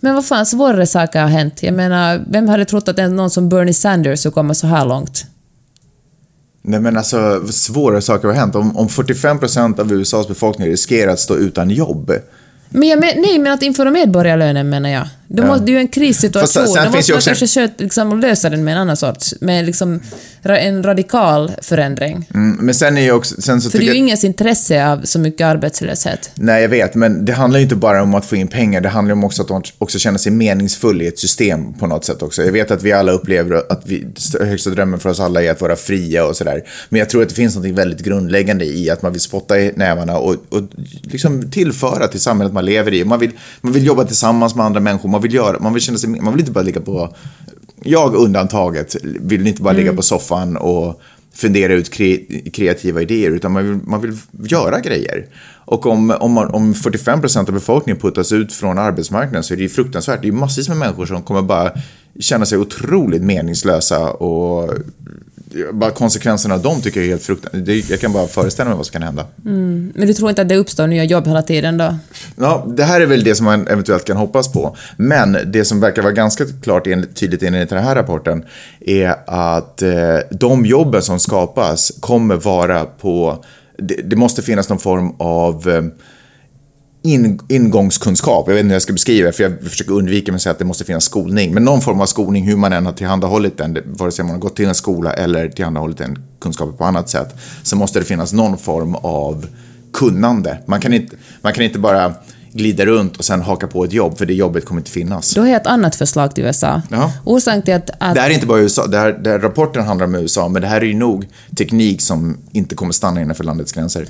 [0.00, 1.62] Men vad fan, svårare saker har hänt.
[1.62, 5.26] Jag menar, vem hade trott att någon som Bernie Sanders skulle komma så här långt?
[6.62, 8.54] Nej men alltså, svåra saker har hänt.
[8.54, 12.12] Om, om 45% av USAs befolkning riskerar att stå utan jobb.
[12.68, 15.08] Men jag men, nej, men att införa medborgarlönen menar jag.
[15.30, 16.40] Det, måste, det är ju en krissituation.
[16.40, 19.34] Fast sen- Då måste man också kanske sköt, liksom, lösa den med en annan sorts,
[19.40, 20.00] med liksom
[20.42, 22.28] en radikal förändring.
[22.34, 23.42] Mm, men sen är ju också...
[23.42, 26.30] Sen så För det är ju ingens intresse av så mycket arbetslöshet.
[26.34, 28.80] Nej, jag vet, men det handlar ju inte bara om att få in pengar.
[28.80, 31.86] Det handlar ju om också att de också känner sig meningsfull i ett system på
[31.86, 32.42] något sätt också.
[32.44, 34.06] Jag vet att vi alla upplever att vi,
[34.40, 36.62] högsta drömmen för oss alla är att vara fria och sådär.
[36.88, 39.72] Men jag tror att det finns något väldigt grundläggande i att man vill spotta i
[39.76, 40.62] nävarna och, och
[41.02, 43.04] liksom tillföra till samhället man lever i.
[43.04, 45.08] Man vill, man vill jobba tillsammans med andra människor.
[45.18, 47.14] Man vill, göra, man vill känna sig, man vill inte bara ligga på,
[47.82, 51.00] jag undantaget, vill inte bara ligga på soffan och
[51.34, 52.16] fundera ut kre,
[52.52, 55.26] kreativa idéer, utan man vill, man vill göra grejer.
[55.64, 59.62] Och om, om, man, om 45% av befolkningen puttas ut från arbetsmarknaden så är det
[59.62, 60.20] ju fruktansvärt.
[60.20, 61.72] Det är ju massvis med människor som kommer bara
[62.20, 64.74] känna sig otroligt meningslösa och
[65.72, 67.90] bara konsekvenserna av dem tycker jag är helt fruktansvärt.
[67.90, 69.26] Jag kan bara föreställa mig vad som kan hända.
[69.94, 71.96] Men du tror inte att det uppstår nya jobb hela tiden då?
[72.36, 74.76] Ja, det här är väl det som man eventuellt kan hoppas på.
[74.96, 76.84] Men det som verkar vara ganska klart
[77.14, 78.44] tydligt enligt den här rapporten
[78.80, 83.44] är att eh, de jobben som skapas kommer vara på...
[83.76, 85.82] Det, det måste finnas någon form av eh,
[87.08, 88.44] in, ingångskunskap.
[88.48, 90.58] Jag vet inte hur jag ska beskriva det, för jag försöker undvika att säga att
[90.58, 91.54] det måste finnas skolning.
[91.54, 94.32] Men någon form av skolning, hur man än har tillhandahållit den, det- vare sig man
[94.34, 97.28] har gått till en skola eller tillhandahållit den kunskapen på annat sätt,
[97.62, 99.46] så måste det finnas någon form av
[99.92, 100.58] kunnande.
[100.66, 102.14] Man kan inte, man kan inte bara
[102.52, 105.34] glida runt och sen haka på ett jobb, för det jobbet kommer inte finnas.
[105.34, 106.82] Då har jag ett annat förslag till USA.
[106.90, 107.12] Ja.
[107.24, 107.90] Orsaken till att...
[107.98, 110.48] att Det här är inte bara USA, det här, det här rapporten handlar om USA,
[110.48, 114.06] men det här är ju nog teknik som inte kommer stanna innanför landets gränser.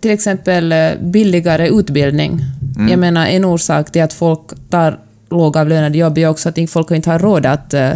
[0.00, 2.40] Till exempel eh, billigare utbildning.
[2.76, 2.88] Mm.
[2.88, 4.98] Jag menar, en orsak till att folk tar
[5.30, 7.92] lågavlönade jobb är också att folk inte har råd att, eh,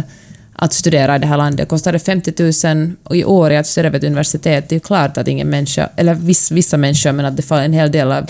[0.53, 1.69] att studera i det här landet.
[1.69, 2.33] Kostar det 50
[2.67, 5.89] 000 i år att studera vid ett universitet, det är ju klart att ingen människa,
[5.95, 8.25] eller viss, vissa människor, men att det fall, en hel del av,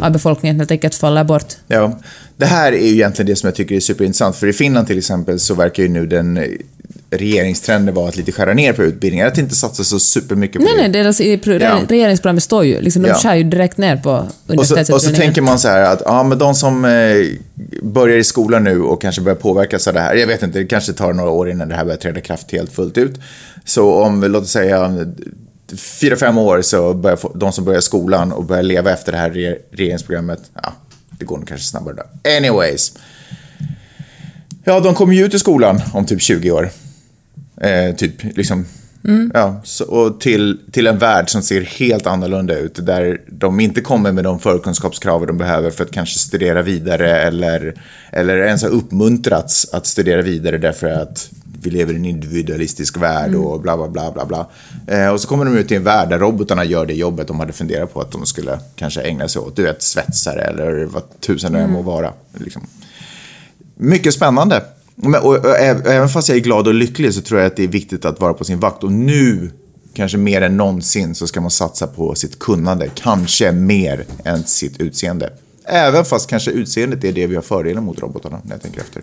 [0.00, 1.54] av befolkningen helt enkelt faller bort.
[1.66, 1.98] Ja,
[2.36, 4.36] det här är ju egentligen det som jag tycker är superintressant.
[4.36, 6.46] För i Finland till exempel så verkar ju nu den
[7.10, 9.26] regeringstrenden vara att lite skära ner på utbildningar.
[9.26, 10.80] Att inte satsa så supermycket på Nej, det.
[10.82, 11.80] nej, deras Ja.
[11.88, 13.14] regeringsprogrammet står ju, liksom, de Ja.
[13.14, 16.22] skär ju direkt ner på Och så, och så tänker man så här att ja,
[16.22, 16.90] men de som eh,
[17.82, 20.14] börjar i skolan nu och kanske börjar påverkas av det här.
[20.14, 22.72] Jag vet inte, det kanske tar några år innan det här börjar träda kraft helt
[22.72, 23.20] fullt ut.
[23.64, 25.06] Så om, låt oss säga,
[26.00, 29.30] fyra, fem år så börjar de som börjar skolan och börjar leva efter det här
[29.30, 30.72] re- regeringsprogrammet, ja,
[31.18, 32.30] det går nog kanske snabbare då.
[32.36, 32.92] Anyways.
[34.64, 36.70] Ja, de kommer ju ut i skolan om typ 20 år.
[37.60, 38.66] Eh, typ, liksom.
[39.34, 42.86] Ja, så, och till, till en värld som ser helt annorlunda ut.
[42.86, 47.74] Där de inte kommer med de förkunskapskrav de behöver för att kanske studera vidare eller,
[48.12, 51.30] eller ens har uppmuntrats att studera vidare därför att
[51.62, 54.46] vi lever i en individualistisk värld och bla bla bla bla bla.
[54.86, 57.40] Eh, och så kommer de ut i en värld där robotarna gör det jobbet de
[57.40, 59.56] hade funderat på att de skulle kanske ägna sig åt.
[59.56, 62.12] Du vet, svetsare eller vad tusen det än må vara.
[62.32, 62.66] Liksom.
[63.74, 64.62] Mycket spännande.
[64.94, 67.56] Men, och, och, äv- även fast jag är glad och lycklig så tror jag att
[67.56, 68.84] det är viktigt att vara på sin vakt.
[68.84, 69.50] Och nu,
[69.94, 72.88] kanske mer än någonsin, så ska man satsa på sitt kunnande.
[72.94, 75.32] Kanske mer än sitt utseende.
[75.64, 79.02] Även fast kanske utseendet är det vi har fördelen mot robotarna, när jag tänker efter.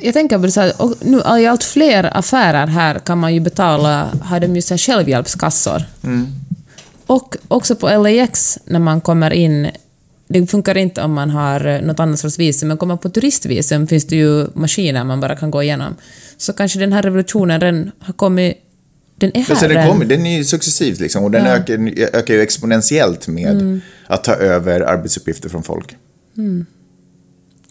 [0.00, 3.34] Jag tänker på det så här, och nu i allt fler affärer här kan man
[3.34, 5.82] ju betala, har de ju så självhjälpskassor.
[7.06, 9.70] Och också på LAX när man kommer in,
[10.32, 13.08] det funkar inte om man har eh, något annat sorts visum, men kommer man på
[13.08, 15.96] turistvisum finns det ju maskiner man bara kan gå igenom.
[16.36, 18.56] Så kanske den här revolutionen den har kommit,
[19.16, 19.88] den är här den, redan.
[19.88, 21.50] kommer, den är ju successivt liksom, och den Ja.
[21.52, 21.78] ökar,
[22.16, 25.96] ökar ju exponentiellt med att ta över arbetsuppgifter från folk.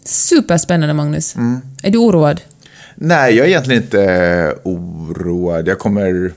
[0.04, 1.36] Superspännande, Magnus.
[1.36, 1.60] Mm.
[1.82, 2.40] Är du oroad?
[2.94, 5.68] Nej, jag är egentligen inte eh, oroad.
[5.68, 6.32] Jag kommer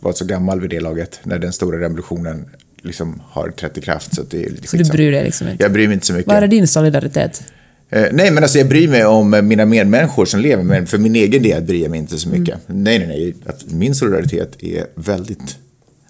[0.00, 2.46] vara så gammal vid det laget, när den stora revolutionen
[2.82, 4.14] liksom har trätt i kraft.
[4.14, 5.64] Så att det är lite Så du bryr dig liksom inte?
[5.64, 6.28] Jag bryr mig inte så mycket.
[6.28, 7.42] Var är din solidaritet?
[7.90, 10.98] Eh, nej, men alltså jag bryr mig om eh, mina medmänniskor som lever, men för
[10.98, 12.68] min egen del bryr jag mig inte så mycket.
[12.68, 12.84] Mm.
[12.84, 13.34] Nej, nej, nej.
[13.46, 15.56] Att min solidaritet är väldigt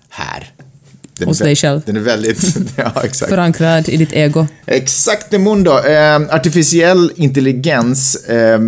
[0.09, 0.53] här.
[1.19, 1.81] Den Hos dig själv.
[1.87, 3.31] Den är väldigt, ja exakt.
[3.31, 4.47] Förankrad i ditt ego?
[4.67, 5.71] Exakt mundo.
[5.71, 8.61] Eh, artificiell intelligens, eh,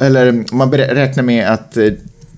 [0.00, 1.92] eller man räknar med att eh,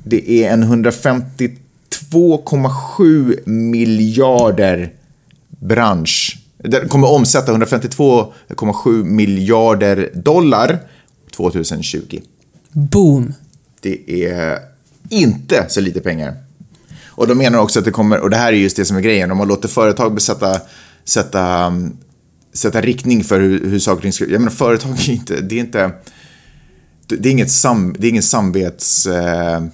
[0.05, 4.92] det är en 152,7 miljarder
[5.61, 6.38] bransch.
[6.59, 10.79] Den kommer omsätta 152,7 miljarder dollar
[11.37, 12.21] 2020.
[12.73, 13.33] Boom!
[13.81, 14.59] Det är
[15.09, 16.35] inte så lite pengar.
[17.07, 19.01] Och de menar också att det kommer, och det här är just det som är
[19.01, 20.61] grejen, om man låter företag besätta,
[21.05, 21.73] sätta,
[22.53, 24.25] sätta riktning för hur, hur saker och ting ska...
[24.25, 25.90] Jag menar, företag är inte, det är inte...
[27.09, 29.07] Det är inget sam, det är ingen samvets...
[29.07, 29.64] Eh,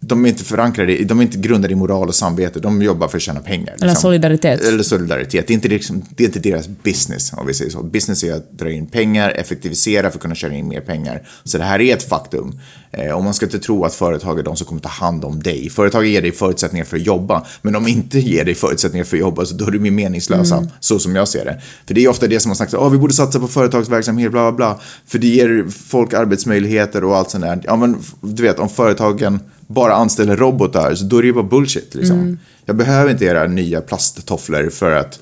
[0.00, 3.16] de är inte förankrade, de är inte grundade i moral och samvete, de jobbar för
[3.16, 3.76] att tjäna pengar.
[3.82, 4.60] Eller solidaritet.
[4.60, 5.46] Eller solidaritet.
[5.46, 7.82] Det är, inte liksom, det är inte deras business, om vi säger så.
[7.82, 11.28] Business är att dra in pengar, effektivisera för att kunna köra in mer pengar.
[11.44, 12.60] Så det här är ett faktum.
[12.90, 15.42] Eh, och man ska inte tro att företag är de som kommer ta hand om
[15.42, 15.70] dig.
[15.70, 19.16] Företag ger dig förutsättningar för att jobba, men om de inte ger dig förutsättningar för
[19.16, 21.60] att jobba, så då är de meningslösa, så som jag ser det.
[21.86, 24.52] För det är ofta det som har sagt, att vi borde satsa på företagsverksamhet, bla
[24.52, 24.80] bla bla.
[25.06, 27.60] För det ger folk arbetsmöjligheter och allt sånt där.
[27.64, 31.44] Ja, men du vet, om företagen bara anställer robotar, så då är det ju bara
[31.44, 31.94] bullshit.
[31.94, 32.38] Liksom.
[32.64, 35.20] Jag behöver inte era nya plasttofflor för att...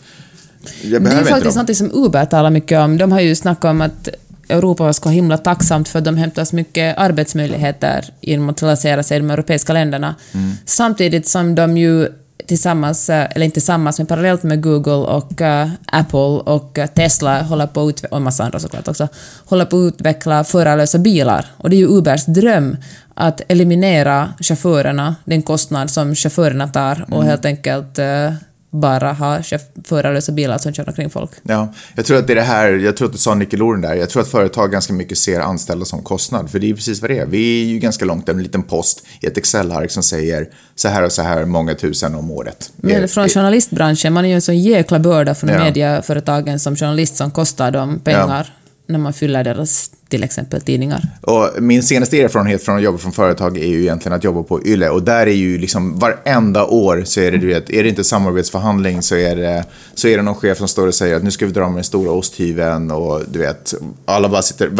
[0.82, 2.98] Jag Det är behöver ju inte faktiskt något som Uber talar mycket om.
[2.98, 4.08] De har ju snackat om att
[4.48, 9.02] Europa ska vara himla tacksamt för att de hämtar så mycket arbetsmöjligheter genom att lansera
[9.02, 10.14] sig i de europeiska länderna.
[10.32, 10.52] Mm.
[10.64, 12.08] Samtidigt som de ju
[12.48, 17.42] tillsammans, eh, eller inte tillsammans, men parallellt med Google och eh, Apple och eh, Tesla
[17.42, 19.08] håller på att och massa andra såklart också,
[19.46, 21.46] håller på att utveckla förarlösa bilar.
[21.56, 22.76] Och det är ju Ubers dröm
[23.14, 27.26] att eliminera chaufförerna, den kostnad som chaufförerna tar och Mm.
[27.26, 28.32] helt enkelt eh,
[28.70, 29.42] bara ha
[29.84, 31.30] förarlösa bilar som kör omkring folk.
[31.42, 33.94] Ja, jag tror att det är det här, jag tror att du sa nyckelorden där,
[33.94, 37.10] jag tror att företag ganska mycket ser anställda som kostnad, för det är precis vad
[37.10, 37.26] det är.
[37.26, 41.02] Vi är ju ganska långt, en liten post i ett Excel-ark som säger så här
[41.02, 42.70] och så här många tusen om året.
[42.76, 45.58] Men Eh, från eh, journalistbranschen, man är ju en sån jäkla börda från Ja.
[45.64, 48.52] mediaföretagen som journalist som kostar dem pengar
[48.86, 51.08] när man fyller deras, till exempel, tidningar.
[51.20, 54.66] Och min senaste erfarenhet från att jobba från företag är ju egentligen att jobba på
[54.66, 54.88] Yle.
[54.88, 58.04] Och där är ju liksom varenda år så är det, du vet, är det inte
[58.04, 61.30] samarbetsförhandling så är det, så är det någon chef som står och säger att nu
[61.30, 64.70] ska vi dra med den stora osthyveln och du vet, alla bara sitter,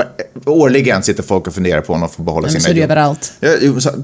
[0.45, 2.91] årligen sitter folk och funderar på om de får behålla sina så är det jobb.
[2.91, 3.33] överallt.
[3.41, 3.51] Ja,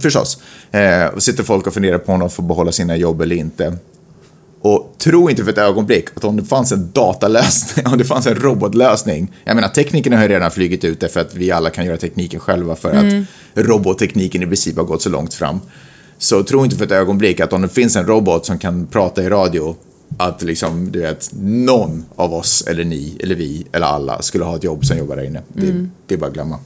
[0.02, 0.38] förstås.
[0.70, 3.76] Eh, sitter folk och funderar på om de får behålla sina jobb eller inte.
[4.64, 8.26] Och tro inte för ett ögonblick att om det fanns en datalösning, om det fanns
[8.26, 9.32] en robotlösning.
[9.44, 11.96] Jag menar, teknikerna har ju redan flugit ut det för att vi alla kan göra
[11.96, 15.60] tekniken själva för att robottekniken i princip har gått så långt fram.
[16.18, 19.22] Så tro inte för ett ögonblick att om det finns en robot som kan prata
[19.22, 19.76] i radio,
[20.16, 24.56] att liksom, du vet, någon av oss, eller ni, eller vi, eller alla skulle ha
[24.56, 25.42] ett jobb som jobbar där inne.
[25.48, 26.58] Det, det är bara att glömma.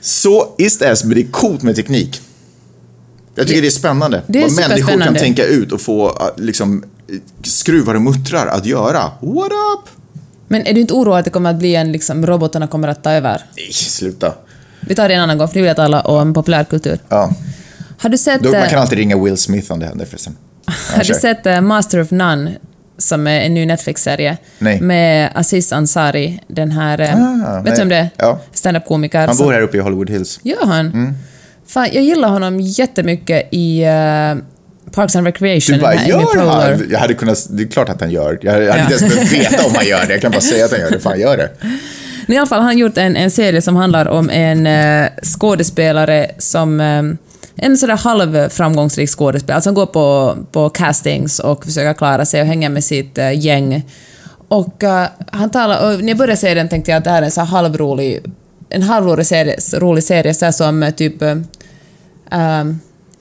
[0.00, 2.20] Så istället, men det är coolt med teknik.
[3.34, 4.22] Jag tycker det är spännande.
[4.26, 6.84] Det är Vad människor kan tänka ut och få äh, liksom,
[7.42, 9.02] skruvar och muttrar att göra.
[9.20, 9.88] What up?
[10.48, 13.02] Men är du inte oroad att det kommer att bli en, liksom, robotarna kommer att
[13.04, 13.42] ta över?
[13.56, 14.34] Nej, sluta.
[14.80, 16.98] Vi tar det en annan gång, för nu vill jag tala om populärkultur.
[17.08, 17.32] Ja.
[17.98, 20.36] Har du sett, Då, man eh, kan alltid ringa Will Smith om det händer förresten.
[20.66, 22.52] Ja, har du sett eh, Master of None,
[22.98, 24.36] som är en ny Netflix-serie?
[24.58, 24.80] Nej.
[24.80, 27.00] Med Aziz Ansari, den här...
[27.00, 28.10] eh, Ah, vet du om det är?
[28.16, 28.40] Ja.
[28.52, 29.26] Standup-komiker.
[29.26, 30.40] Han bor här uppe i Hollywood Hills.
[30.42, 30.86] Gör han?
[30.86, 31.14] Mm.
[31.66, 34.42] Fan, jag gillar honom jättemycket i uh,
[34.92, 35.76] Parks and Recreation.
[35.76, 36.86] Du bara, den gör han?
[36.90, 38.38] Jag hade kunnat, det är klart att han gör.
[38.42, 38.78] Jag hade Ja.
[38.78, 40.12] inte ens behövt veta om han gör det.
[40.12, 41.00] Jag kan bara säga att han gör det.
[41.00, 41.50] Fan, gör det.
[42.26, 45.08] Men i alla fall, han har gjort en, en serie som handlar om en eh,
[45.22, 46.80] skådespelare som...
[46.80, 47.02] eh,
[47.56, 52.68] en sådär halvframgångsrik skådespelare som går på, på castings och försöker klara sig och hänga
[52.68, 53.82] med sitt gäng.
[54.48, 57.22] Och eh, han talar, och när jag började se den tänkte jag att det här
[57.22, 58.20] är en så halvrolig,
[58.72, 61.36] en halvrolig serie, rolig serie så här som eh, typ eh,
[62.30, 62.80] ehm, um,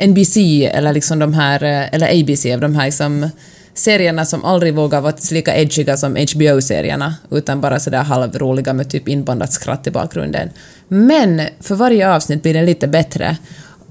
[0.10, 3.30] NBC eller liksom de här, eh, eller ABC, de här liksom
[3.74, 9.08] serierna som aldrig vågar vara lika edgiga som HBO-serierna, utan bara sådär halvroliga med typ
[9.08, 10.50] inbandat skratt i bakgrunden.
[10.88, 13.38] Men för varje avsnitt blir den lite bättre.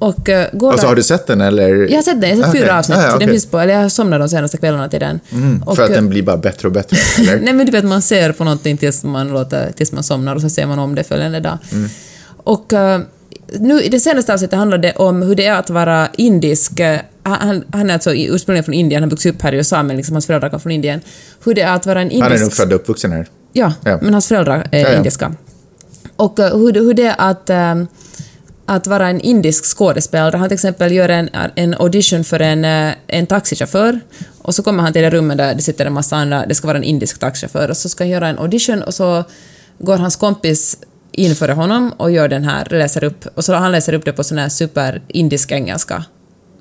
[0.01, 1.69] Och uh, går Alltså, har du sett den eller?
[1.89, 2.79] Jag har sett den, jag har sett fyra Okej.
[2.79, 2.99] avsnitt.
[2.99, 3.29] Ah, ja, Den okej.
[3.29, 5.21] finns på, eller jag har somnat de senaste kvällarna till den.
[5.67, 6.97] Och, För att eh, den blir bara bättre och bättre?
[7.41, 10.41] Nej men du vet, man ser på någonting tills man, låter, tills man somnar och
[10.41, 11.59] så ser man om det följande dag.
[12.37, 13.01] Och eh,
[13.59, 16.81] nu i det senaste avsnittet handlade det om hur det är att vara indisk.
[16.81, 19.83] eh, Han, han är alltså ursprungligen från Indien, han har vuxit upp här i USA,
[19.83, 21.01] men liksom hans föräldrar kom från Indien.
[21.45, 22.57] Hur det är att vara en Han är nog indisk...
[22.57, 23.27] född och uppvuxen här.
[23.53, 23.99] Ja, Ja.
[24.03, 24.97] men hans föräldrar är Ja, ja.
[24.97, 25.35] indiska.
[26.17, 27.75] Och eh, hur, hur det är att, eh,
[28.71, 30.37] att vara en indisk skådespelare.
[30.37, 34.01] Han till exempel gör en, en audition för en, eh, en taxichaufför
[34.43, 36.67] och så kommer han till det rummet där det sitter en massa andra, det ska
[36.67, 39.25] vara en indisk taxichaufför och så ska han göra en audition och så
[39.79, 40.77] går hans kompis
[41.13, 44.13] in före honom och gör den här, läser upp, och så han läser upp det
[44.13, 46.05] på sån här super-indisk engelska.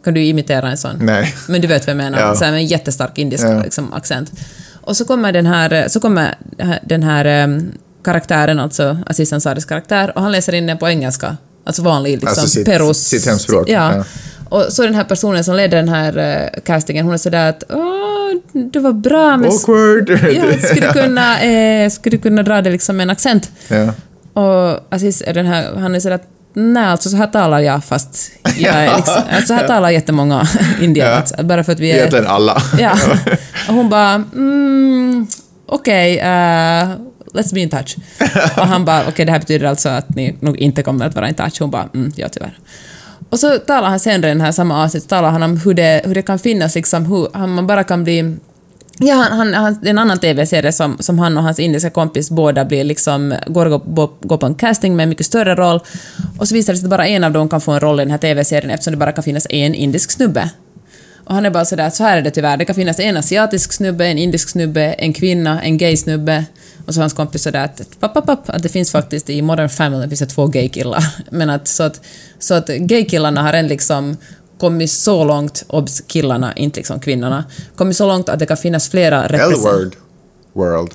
[0.03, 0.95] Kan du imitera en sån?
[1.01, 1.35] Nej.
[1.47, 2.35] Men du vet vad jag menar, Ja.
[2.35, 3.61] så här med en jättestark indisk Ja.
[3.63, 4.31] liksom, accent.
[4.81, 6.35] Och så kommer den här, så kommer
[6.83, 7.71] den här em,
[8.03, 11.37] karaktären, alltså Aziz Ansaris karaktär, och han läser in den på engelska.
[11.69, 12.97] Alltså vanlig liksom, Alltså sitt- Perus...
[12.97, 13.95] sitt hemspråk, Ja.
[13.95, 14.03] ja.
[14.49, 17.63] Och så den här personen som leder den här eh, castingen, hon är sådär att
[17.69, 19.49] åh, det var bra men...
[19.49, 20.09] Awkward!
[20.09, 23.51] Ja, skulle du kunna, eh, skulle du kunna dra det liksom med en accent?
[23.67, 23.93] ja.
[24.33, 27.83] Och Aziz är den här, han är sådär att nej alltså så här talar jag
[27.83, 30.47] fast jag är liksom, alltså, så här talar jättemånga
[30.81, 31.11] indier, Ja.
[31.15, 31.95] alltså, bara för att vi är...
[31.97, 32.61] Egentligen alla.
[32.79, 32.91] Ja.
[33.67, 35.27] Och hon bara mm,
[35.65, 36.89] okej, eh,
[37.33, 37.95] let's be in touch.
[38.57, 41.29] Och han bara okej det här betyder alltså att ni nog inte kommer att vara
[41.29, 41.61] in touch.
[41.61, 42.57] Hon bara mm, ja tyvärr.
[43.29, 46.01] Och så talar han senare i den här samma avsnitt, talar han om hur det,
[46.05, 48.37] hur det kan finnas liksom, hur man bara kan bli
[49.01, 51.89] Ja, han, han, han, det är en annan TV-serie som, som han och hans indiska
[51.89, 55.79] kompis båda blir liksom, går, går, går på en casting med en mycket större roll.
[56.39, 58.03] Och så visar det sig att bara en av dem kan få en roll i
[58.03, 60.49] den här TV-serien eftersom det bara kan finnas en indisk snubbe.
[61.25, 63.73] Och han är bara sådär, så här är det tyvärr, det kan finnas en asiatisk
[63.73, 66.45] snubbe, en indisk snubbe, en kvinna, en gay snubbe.
[66.89, 69.69] Och så hans kompis sådär att, papp, papp, papp, att det finns faktiskt i Modern
[69.69, 71.03] Family finns det två gay-killar.
[71.29, 72.01] Men att så att,
[72.39, 74.17] så att gay-killarna har en liksom
[74.59, 77.43] kommit så långt, obs killarna, inte liksom kvinnorna,
[77.75, 79.81] kommit så långt att det kan finnas flera representanter.
[79.81, 79.95] L-word.
[80.53, 80.91] World.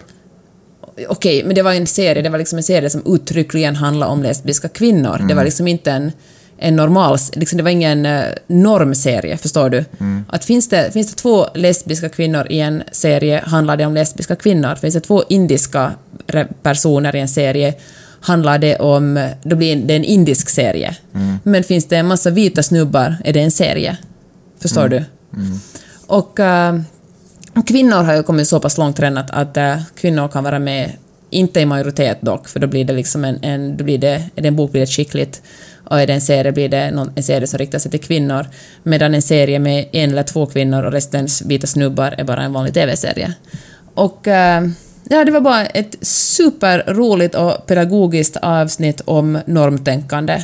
[1.08, 4.22] Okej, men det var en serie, det var liksom en serie som uttryckligen handlade om
[4.22, 5.24] lesbiska kvinnor.
[5.28, 6.12] Det var liksom inte en,
[6.58, 9.84] en normal, liksom det var ingen uh, normserie, förstår du?
[10.28, 14.36] Att finns det, finns det två lesbiska kvinnor i en serie handlar det om lesbiska
[14.36, 14.74] kvinnor.
[14.74, 15.92] Finns det två indiska
[16.62, 17.74] personer i en serie
[18.20, 20.96] handlar det om, då blir det en indisk serie.
[21.42, 23.96] Men finns det en massa vita snubbar är det en serie.
[24.60, 25.04] Förstår du?
[26.06, 26.80] Och eh,
[27.66, 30.92] kvinnor har ju kommit så pass långt redan att, att eh, kvinnor kan vara med,
[31.30, 34.42] inte i majoritet dock, för då blir det liksom en, en då blir det, är
[34.42, 35.42] det en bok blir det skickligt
[35.84, 38.46] och är det en serie blir det någon, en serie som riktar sig till kvinnor,
[38.82, 42.52] medan en serie med en eller två kvinnor och restens vita snubbar är bara en
[42.52, 43.34] vanlig TV-serie.
[43.94, 44.68] Och eh,
[45.08, 50.42] ja, det var bara ett superroligt och pedagogiskt avsnitt om normtänkande.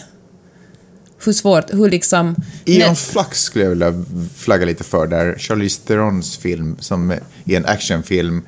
[1.24, 2.36] Hur svårt, hur liksom...
[2.64, 4.04] Ion Flux skulle jag vilja
[4.36, 5.38] flagga lite för där.
[5.38, 8.42] Charlize Therons film som är en actionfilm.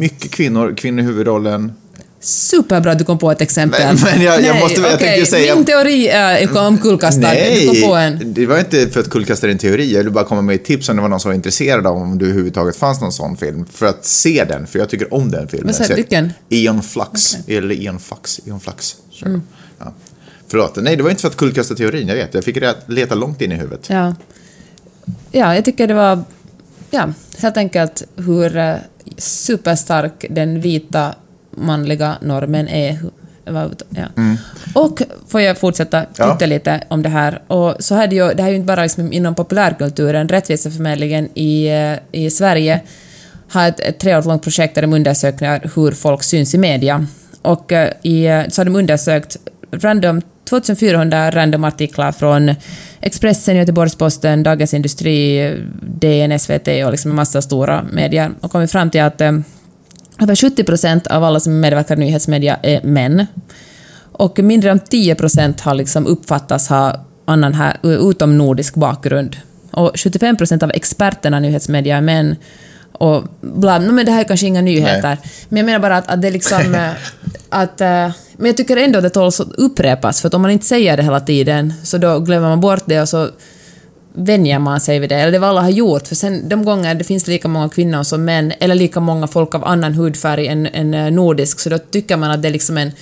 [0.00, 1.72] Mycket kvinnor, kvinnor i huvudrollen.
[2.20, 3.80] Superbra att du kom på ett exempel.
[3.86, 7.34] Men- men jag- jag måste- jag tänkte säga- Min teori är omkullkastad.
[7.34, 8.34] Du kom på en.
[8.34, 9.92] det var inte för att kullkasta din teori.
[9.92, 11.96] Jag ville bara komma med ett tips om det var någon som var intresserad av
[11.96, 13.64] om det överhuvudtaget fanns någon sån film.
[13.72, 15.74] För att se den, för jag tycker om den filmen.
[15.78, 16.32] Men så- vilken?
[16.50, 17.36] Eon Flux.
[17.46, 18.40] Eller Eon Flux.
[18.46, 18.96] Eon Flux.
[19.12, 19.40] Sure.
[19.78, 19.92] Ja.
[20.48, 20.76] Förlåt.
[20.76, 22.34] Nej, det var inte för att kullkasta teorin, jag vet.
[22.34, 23.80] Jag fick leta långt in i huvudet.
[23.88, 24.14] Ja.
[25.30, 26.24] ja, jag tycker det var
[26.90, 28.74] ja, helt enkelt hur eh,
[29.18, 31.14] superstark den vita
[31.66, 32.98] manliga normen är.
[33.90, 34.04] Ja.
[34.74, 36.36] Och får jag fortsätta titta Mm.
[36.40, 36.46] Ja.
[36.46, 37.42] lite om det här.
[37.46, 40.28] Och så här är det, här är ju inte bara liksom inom populärkulturen.
[40.28, 42.80] Rättviseförmedlingen i, eh, i Sverige
[43.48, 47.06] har ett, ett tre år långt projekt där de undersöker hur folk syns i media.
[47.42, 49.36] Och eh, i, eh, så har de undersökt
[49.72, 52.54] random 2400 random artiklar från
[53.00, 58.90] Expressen, Göteborgs-Posten, Dagens Industri, DN, SVT och liksom en massa stora medier och kommit fram
[58.90, 59.20] till att
[60.20, 63.26] över 70 procent av alla som medverkar i nyhetsmedia är män.
[64.12, 69.36] Och mindre än 10 procent har liksom uppfattats ha annan här, utomnordisk bakgrund.
[69.70, 72.36] Och 75 procent av experterna i nyhetsmedia är män.
[72.92, 75.18] Och bla, no, men det här är kanske inga nyheter.
[75.48, 76.74] Men jag menar bara att, att det liksom...
[76.74, 76.90] eh,
[77.48, 80.50] att, eh, men jag tycker ändå att det tål att upprepas, för att om man
[80.50, 83.28] inte säger det hela tiden så då glömmer man bort det och så
[84.18, 86.06] vänjer man sig vid det, eller det vad alla har gjort.
[86.06, 89.54] För sen de gånger det finns lika många kvinnor som män, eller lika många folk
[89.54, 92.78] av annan hudfärg än, än eh, nordisk, så då tycker man att det är liksom
[92.78, 92.92] en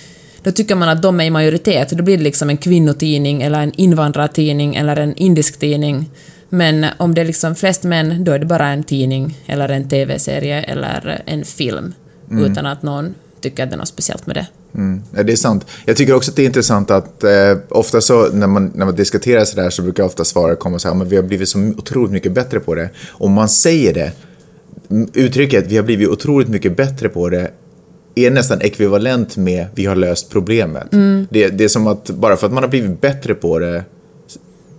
[0.43, 3.63] då tycker man att de är i majoritet, då blir det liksom en kvinnotidning eller
[3.63, 6.11] en invandrartidning eller en indisk tidning.
[6.49, 9.89] Men om det är liksom flest män, då är det bara en tidning eller en
[9.89, 11.95] TV-serie eller en film,
[12.31, 13.15] utan att någon
[13.51, 14.47] tycker att det är något speciellt med det.
[14.75, 15.67] Mm, ja, det är sant.
[15.85, 17.31] Jag tycker också att det är intressant att eh,
[17.69, 20.95] ofta så när man, när man diskuterar sådär så brukar ofta svaret komma så här,
[20.95, 22.91] men vi har blivit så otroligt mycket bättre på det.
[23.09, 24.13] Om man säger det,
[25.15, 27.51] uttrycket vi har blivit otroligt mycket bättre på det
[28.15, 30.87] är nästan ekvivalent med vi har löst problemet.
[31.31, 33.85] Det, det är som att bara för att man har blivit bättre på det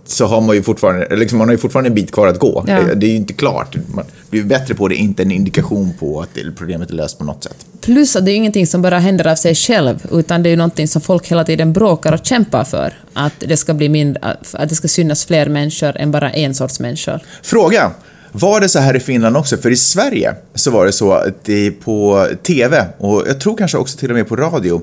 [0.07, 2.63] så har man ju fortfarande, liksom man har ju fortfarande en bit kvar att gå.
[2.67, 2.79] Ja.
[2.79, 3.75] Det, det är ju inte klart.
[3.87, 7.43] Man blir bättre på det, inte en indikation på att problemet är löst på något
[7.43, 7.65] sätt.
[7.81, 10.57] Plus att det är ingenting som bara händer av sig själv, utan det är ju
[10.57, 12.93] någonting som folk hela tiden bråkar och kämpar för.
[13.13, 16.79] Att det ska bli mindre, att det ska synas fler människor än bara en sorts
[16.79, 17.19] människor.
[17.43, 17.91] Fråga.
[18.31, 19.57] Var det så här i Finland också?
[19.57, 23.77] För i Sverige så var det så att det på TV och jag tror kanske
[23.77, 24.81] också till och med på radio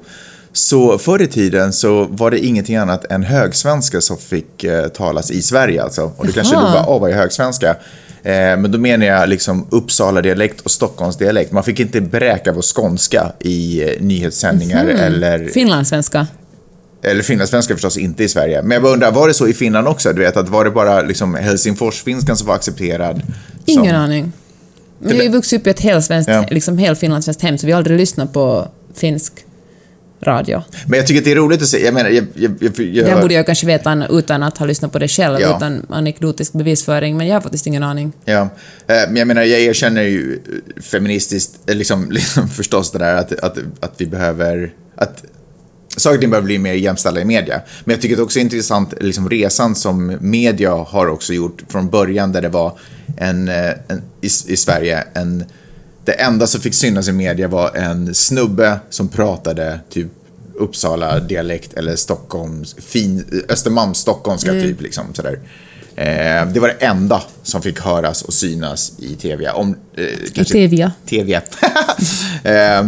[0.56, 5.30] så förr i tiden så var det ingenting annat än högsvenska som fick eh, talas
[5.30, 6.12] i Sverige alltså.
[6.16, 6.72] Och det kanske du Jaha.
[6.72, 7.70] bara, åh vad är högsvenska?
[8.22, 11.52] Eh, men då menar jag liksom Uppsala-dialekt och Stockholmsdialekt.
[11.52, 16.26] Man fick inte bräka på skånska i eh, nyhetssändningar eller Finlandssvenska.
[17.02, 18.62] eller finlandssvenska förstås inte i Sverige.
[18.62, 20.12] Men jag bara undrar, var det så i Finland också?
[20.12, 23.22] Du vet, att var det bara liksom Helsingforsfinskan som var accepterad?
[23.66, 23.96] Ingen som...
[23.96, 24.32] aning.
[24.98, 26.46] Vi har ju vuxit upp i ett helsvenskt, Ja.
[26.50, 29.32] liksom helfinlandssvenskt hem, så vi har aldrig lyssnat på finsk
[30.26, 30.62] radio.
[30.86, 31.84] Men jag tycker att det är roligt att se.
[31.84, 32.26] Jag menar, jag...
[32.34, 35.08] jag, jag, jag Det borde jag kanske veta an- utan att ha lyssnat på det
[35.08, 35.56] själv, Ja.
[35.56, 38.12] utan anekdotisk bevisföring, men jag har faktiskt ingen aning.
[38.24, 38.48] Ja, eh,
[38.86, 40.32] men jag menar, jag erkänner ju
[40.76, 45.24] eh, feministiskt, eh, liksom, liksom förstås det där att, att, att vi behöver, att
[45.96, 47.60] saker och ting behöver bli mer jämställda i media.
[47.84, 51.88] Men jag tycker det också är intressant, liksom resan som media har också gjort från
[51.90, 52.78] början där det var
[53.16, 55.44] en, en i, i Sverige, en,
[56.04, 60.06] det enda som fick synas i media var en snubbe som pratade typ
[60.58, 65.38] Uppsala dialekt eller Stockholms, fin, Östermalms stockholmska typ liksom sådär.
[65.96, 69.50] Eh, det var det enda som fick höras och synas i tv.
[69.50, 70.90] Om, eh, kanske- TV.
[71.08, 71.40] TV.
[72.44, 72.86] eh,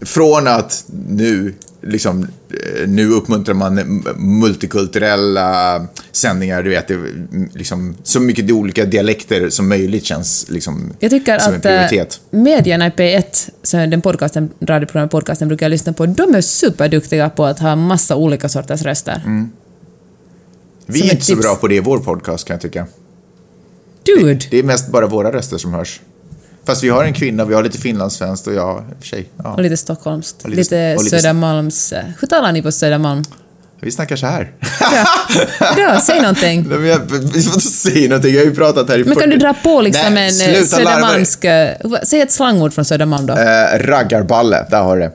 [0.00, 6.98] från att nu, liksom, eh, nu uppmuntrar man multikulturella sändningar, du vet, det,
[7.54, 11.70] liksom, så mycket olika dialekter som möjligt känns liksom, Jag tycker som en att eh,
[11.70, 12.20] prioritet.
[12.30, 17.30] medierna i P1, så den podcasten, radioprogrammet podcasten brukar jag lyssna på, de är superduktiga
[17.30, 19.22] på att ha massa olika sorters röster.
[19.26, 19.50] Mm.
[20.86, 21.46] Vi som är inte så tips.
[21.46, 22.86] bra på det i vår podcast kan jag tycka.
[24.02, 24.40] Dude!
[24.50, 26.00] Det är mest bara våra röster som hörs.
[26.66, 29.52] Fast vi har en kvinna, vi har lite finlandssvenskt och jag, sig, ja.
[29.54, 30.42] Och lite stockholmskt.
[30.42, 31.92] Och lite, lite- och lite- Södermalms...
[31.92, 33.22] eh, Hur talar ni på Södermalm?
[33.80, 34.52] Vi snackar så här.
[35.76, 36.62] Ja, säg någonting.
[36.68, 36.98] Nej, men jag,
[37.34, 39.36] vi får inte säga någonting, jag har ju pratat här i Men kan 40 du
[39.36, 41.44] dra på liksom Nej, en eh, södermalmsk...
[41.44, 43.32] eh, Säg ett slangord från Södermalm då.
[43.34, 45.10] Eh, raggarballe, där har du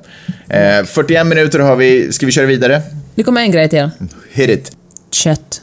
[0.47, 0.77] det.
[0.79, 2.81] Eh, 41 minuter har vi, ska vi köra vidare?
[3.15, 3.89] Nu kommer en grej till.
[4.31, 4.71] Hit it.
[5.11, 5.61] Kött.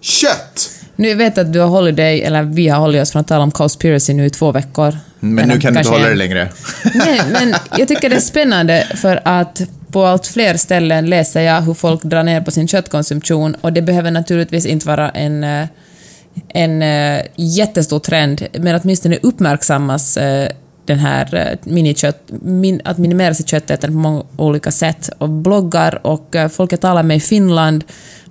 [0.00, 0.70] Kött!
[0.96, 3.28] Nu vet jag att du har hållit dig, eller vi har hållit oss från att
[3.28, 4.98] tala om Cowspiracy nu i två veckor.
[5.20, 6.18] Men Eller nu kan du inte hålla en.
[6.18, 6.48] längre.
[6.94, 11.62] Nej, men jag tycker det är spännande för att på allt fler ställen läser jag
[11.62, 15.66] hur folk drar ner på sin köttkonsumtion och det behöver naturligtvis inte vara en, eh,
[16.48, 20.48] en eh, jättestor trend, men åtminstone uppmärksammas eh,
[20.86, 25.10] den här minikött, min, att minimera sitt köttätande på många olika sätt.
[25.18, 27.84] Och bloggar och folk jag talar med i Finland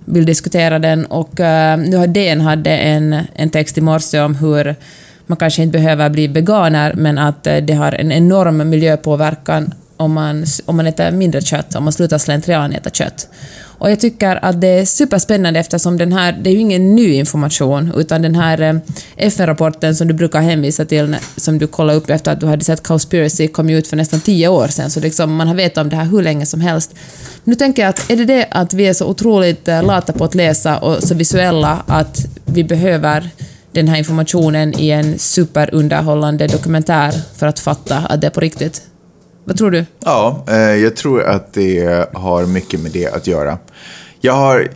[0.04, 4.34] vill diskutera den och eh, nu har DN hade en, en text i morse om
[4.34, 4.76] hur
[5.26, 10.12] man kanske inte behöver bli veganer, men att eh, det har en enorm miljöpåverkan om
[10.12, 13.28] man, om man äter mindre kött, om man slutar slentrian äta kött.
[13.78, 17.12] Och jag tycker att det är superspännande eftersom den här, det är ju ingen ny
[17.12, 18.74] information, utan den här eh,
[19.16, 22.82] FN-rapporten som du brukar hänvisa till, som du kollade upp efter att du hade sett
[22.82, 25.88] Cowspiracy, kom ju ut för nästan tio år sedan, så liksom man har vetat om
[25.88, 26.94] det här hur länge som helst.
[27.44, 30.24] Nu tänker jag att är det det att vi är så otroligt eh, lata på
[30.24, 33.30] att läsa och så visuella att vi behöver
[33.72, 38.82] den här informationen i en superunderhållande dokumentär för att fatta att det är på riktigt?
[39.44, 39.84] Vad tror du?
[40.04, 43.58] Ja, eh, jag tror att det har mycket med det att göra.
[44.20, 44.68] Jag har...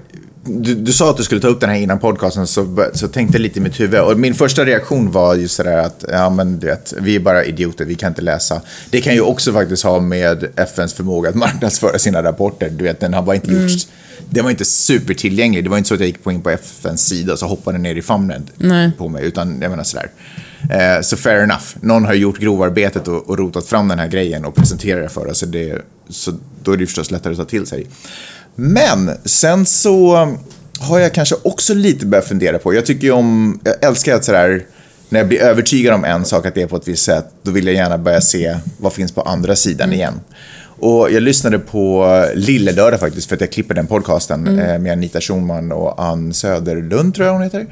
[0.44, 3.36] Du, du sa att du skulle ta upp den här innan podcasten, så, så tänkte
[3.36, 4.00] jag lite i mitt huvud.
[4.00, 7.44] Och min första reaktion var just sådär att, ja men du vet, vi är bara
[7.44, 8.60] idioter, vi kan inte läsa.
[8.90, 12.70] Det kan ju också faktiskt ha med FNs förmåga att marknadsföra sina rapporter.
[12.70, 13.88] Du vet, den har bara inte gjorts...
[14.30, 15.64] Den var inte supertillgänglig.
[15.64, 17.94] Det var inte så att jag gick in på FNs sida och så hoppade ner
[17.94, 18.92] i famnen Nej.
[18.98, 20.10] på mig, utan jag menar sådär.
[20.70, 21.64] Eh, så fair enough.
[21.80, 25.26] Någon har gjort grovarbetet och, och rotat fram den här grejen och presenterat det för
[25.26, 26.32] oss, så, det, så
[26.62, 27.86] då är det förstås lättare att ta till sig.
[28.54, 30.16] Men sen så
[30.80, 34.24] har jag kanske också lite börjat fundera på, jag tycker ju om, jag älskar att
[34.24, 34.66] sådär,
[35.08, 37.50] när jag blir övertygad om en sak att det är på ett visst sätt, då
[37.50, 40.20] vill jag gärna börja se vad finns på andra sidan igen.
[40.80, 44.92] Och jag lyssnade på Lille Lördag faktiskt, för att jag klipper den podcasten eh, med
[44.92, 47.66] Anita Schulman och Ann Söderlund, tror jag hon heter.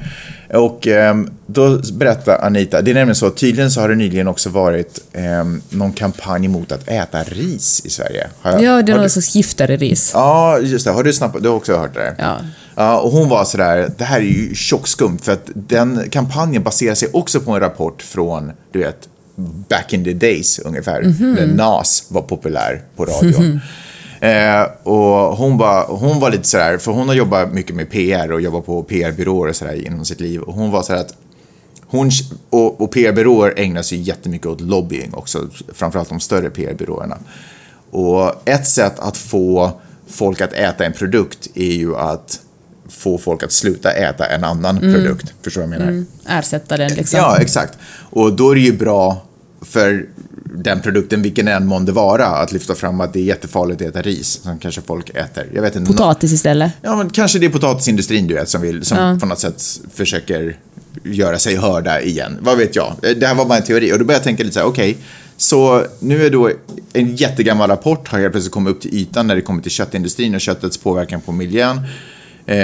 [0.53, 4.49] Och eh, då berättar Anita, det är nämligen så, tydligen så har det nyligen också
[4.49, 5.23] varit eh,
[5.69, 8.27] någon kampanj mot att äta ris i Sverige.
[8.41, 10.11] Har jag- Ja, det är någon du- slags gifter i ris.
[10.13, 10.91] Ja, just det.
[10.91, 11.43] Har du snappat?
[11.43, 12.15] Du har också hört det?
[12.17, 12.37] Ja.
[12.75, 16.95] Ja, och hon var sådär, det här är ju tjockskumt för att den kampanjen baserar
[16.95, 18.97] sig också på en rapport från, du vet,
[19.67, 23.59] back in the days ungefär, när NAS var populär på radion.
[24.21, 28.31] Eh, och hon var, hon var lite sådär, för hon har jobbat mycket med PR
[28.31, 30.41] och jobbat på PR-byråer och sådär inom sitt liv.
[30.41, 31.13] Och hon var sådär att
[31.87, 32.11] hon,
[32.49, 37.17] och, och PR-byråer ägnar sig jättemycket åt lobbying också, framförallt de större PR-byråerna.
[37.91, 39.71] Och ett sätt att få
[40.07, 42.39] folk att äta en produkt är ju att
[42.89, 44.93] få folk att sluta äta en annan Mm.
[44.93, 45.33] produkt.
[45.41, 46.05] Förstår du vad jag menar?
[46.39, 47.19] Ersätta den liksom.
[47.19, 47.77] Ja, exakt.
[48.09, 49.23] Och då är det ju bra
[49.61, 50.05] för
[50.43, 54.01] den produkten, vilken än månde vara, att lyfta fram att det är jättefarligt att äta
[54.01, 55.47] ris, som kanske folk äter.
[55.53, 55.91] Jag vet inte.
[55.91, 56.71] Potatis istället.
[56.81, 60.57] Ja, men kanske det är potatisindustrin du vet, som, vill, som på något sätt försöker
[61.03, 62.37] göra sig hörda igen.
[62.41, 62.95] Vad vet jag?
[63.01, 63.93] Det här var bara en teori.
[63.93, 64.97] Och då började jag tänka lite så här, okej,
[65.37, 66.51] så nu är då
[66.93, 70.35] en jättegammal rapport har helt plötsligt kommit upp till ytan när det kommer till köttindustrin
[70.35, 71.81] och köttets påverkan på miljön.
[72.45, 72.57] Eh,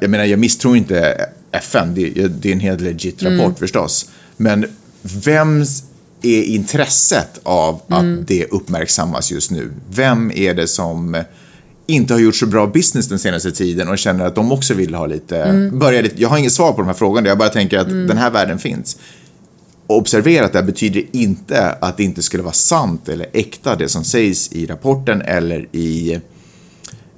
[0.00, 4.10] jag menar, jag misstror inte FN, det, det är en helt legit rapport förstås.
[4.36, 4.66] Men
[5.02, 5.82] vems
[6.22, 9.72] är intresset av att det uppmärksammas just nu?
[9.90, 11.22] Vem är det som
[11.86, 14.94] inte har gjort så bra business den senaste tiden och känner att de också vill
[14.94, 17.78] ha lite, börja lite, jag har inget svar på de här frågorna, jag bara tänker
[17.78, 18.96] att den här världen finns.
[19.86, 23.88] Observera att det här betyder inte att det inte skulle vara sant eller äkta det
[23.88, 26.20] som sägs i rapporten eller i,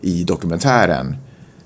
[0.01, 1.17] i dokumentären.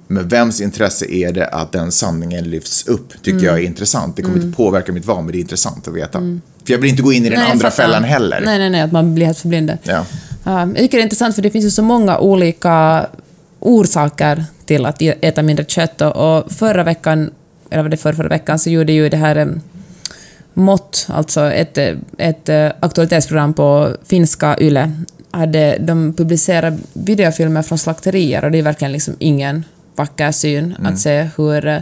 [0.07, 4.17] Men vems intresse är det att den sanningen lyfts upp, tycker jag är intressant.
[4.17, 6.39] Det kommer inte påverka mitt val, men det är intressant att veta.
[6.67, 8.41] För jag vill inte gå in i den Nej, andra fällan heller.
[8.45, 9.79] Nej, nej, nej, att man blir helt förblindad.
[9.83, 10.07] Ja.
[10.45, 13.07] Ja, jag tycker det är intressant för det finns ju så många olika
[13.61, 16.01] orsaker till att äta mindre kött.
[16.01, 17.31] Och förra veckan,
[17.71, 19.61] eller var det förra, förra veckan, så gjorde ju det här em,
[20.57, 24.93] Mått, alltså ett, eh, ett eh, aktualitetsprogram på finska YLE,
[25.31, 29.65] hade, de publicerat videofilmer från slakterier och det är verkligen liksom ingen
[29.97, 31.79] vacker syn att se hur, eh,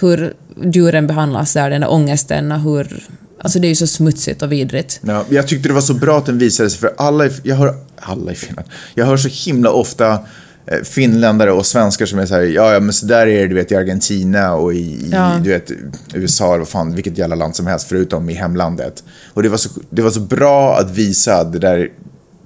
[0.00, 0.34] hur
[0.72, 3.04] djuren behandlas där, den där ångesten och hur...
[3.46, 5.00] Alltså det är ju så smutsigt och vidrigt.
[5.02, 7.74] Ja, jag tyckte det var så bra att den visades för alla, i- jag hör,
[7.96, 10.12] alla i Finland, jag hör så himla ofta
[10.66, 13.46] eh, finländare och svenskar som är så här, ja, ja men så där är det
[13.48, 15.40] du vet i Argentina och i, i Ja.
[15.44, 15.70] du vet,
[16.14, 19.04] USA eller vad fan, vilket jävla land som helst förutom i hemlandet.
[19.34, 21.88] Och det var så, det var så bra att visa det där,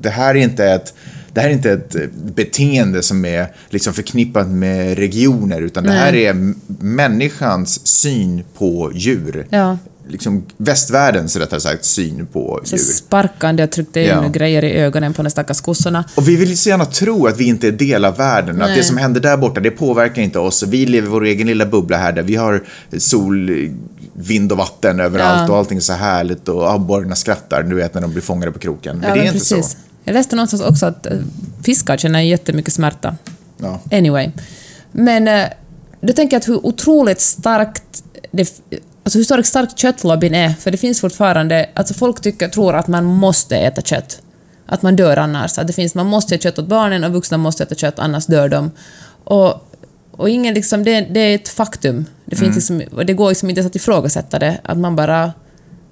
[0.01, 0.95] det här är inte ett
[1.35, 2.03] det här är inte ett eh,
[2.35, 9.47] beteende som är liksom förknippat med regioner, utan det här är människans syn på djur.
[9.51, 9.79] Ja.
[10.11, 12.83] Liksom västvärldens, rättare sagt, syn på Så djur.
[12.85, 14.29] sparkande och tryckte in Ja.
[14.29, 16.05] grejer i ögonen på de stackars kossorna.
[16.15, 18.69] Och vi vill ju så gärna tro att vi inte är del av världen, att
[18.69, 18.77] Nej.
[18.79, 20.63] det som händer där borta, det påverkar inte oss.
[20.63, 22.65] Vi lever i vår egen lilla bubbla här där vi har
[22.99, 23.51] sol,
[24.13, 25.53] vind och vatten överallt Ja.
[25.53, 28.59] och allting är så härligt och abborrarna skrattar, du vet när de blir fångade på
[28.59, 28.97] kroken.
[28.99, 29.63] Men Ja, det är men inte så.
[30.05, 31.13] Jag läste någonstans också att eh,
[31.65, 33.17] fiskar känner jättemycket smärta.
[33.57, 33.81] Ja.
[33.93, 34.31] Anyway.
[34.93, 35.45] Men eh,
[36.01, 38.63] då tänker jag att hur otroligt starkt det,
[39.11, 42.89] alltså hur stark, stark köttlobbyn är, för det finns fortfarande, alltså folk tycker, tror att
[42.89, 44.23] man måste äta kött.
[44.67, 45.59] Att man dör annars.
[45.59, 48.27] Att det finns, man måste äta kött åt barnen och vuxna måste äta kött, annars
[48.27, 48.71] dör de.
[49.25, 49.71] Och,
[50.11, 52.07] och ingen liksom, det, det är ett faktum.
[52.25, 55.33] Det, finns liksom, och det går liksom inte att ifrågasätta det, att man bara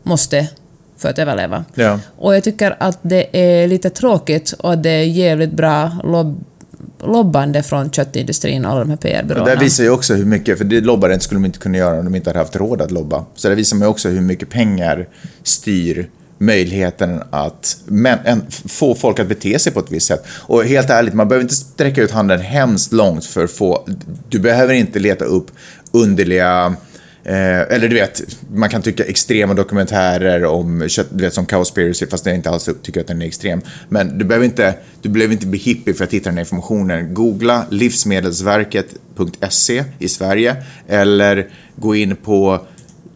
[0.03, 0.49] måste
[0.97, 1.65] för att överleva.
[1.75, 2.01] Ja.
[2.17, 6.45] Och jag tycker att det är lite tråkigt och att det är jävligt bra lobb,
[7.03, 9.45] lobbande från köttindustrin och alla de här Och PR-byråerna.
[9.45, 12.05] där visar ju också hur mycket, för det lobbaren skulle de inte kunna göra om
[12.05, 13.25] de inte hade haft råd att lobba.
[13.35, 15.09] Så det visar ju också hur mycket pengar
[15.43, 20.25] styr möjligheten att men, en, få folk att bete sig på ett visst sätt.
[20.31, 23.89] Och helt ärligt, man behöver inte sträcka ut handen hemskt långt för att få...
[24.29, 25.51] Du behöver inte leta upp
[25.93, 26.75] underliga...
[27.29, 28.23] Eh, eller du vet,
[28.55, 33.01] man kan tycka extrema dokumentärer om du vet som Cowspiracy, fast jag inte alls tycker
[33.01, 33.61] att den är extrem.
[33.89, 37.15] Men du behöver inte, du behöver inte bli hippie för att hitta den här informationen.
[37.15, 40.57] Googla livsmedelsverket.se i Sverige
[40.89, 42.67] eller gå in på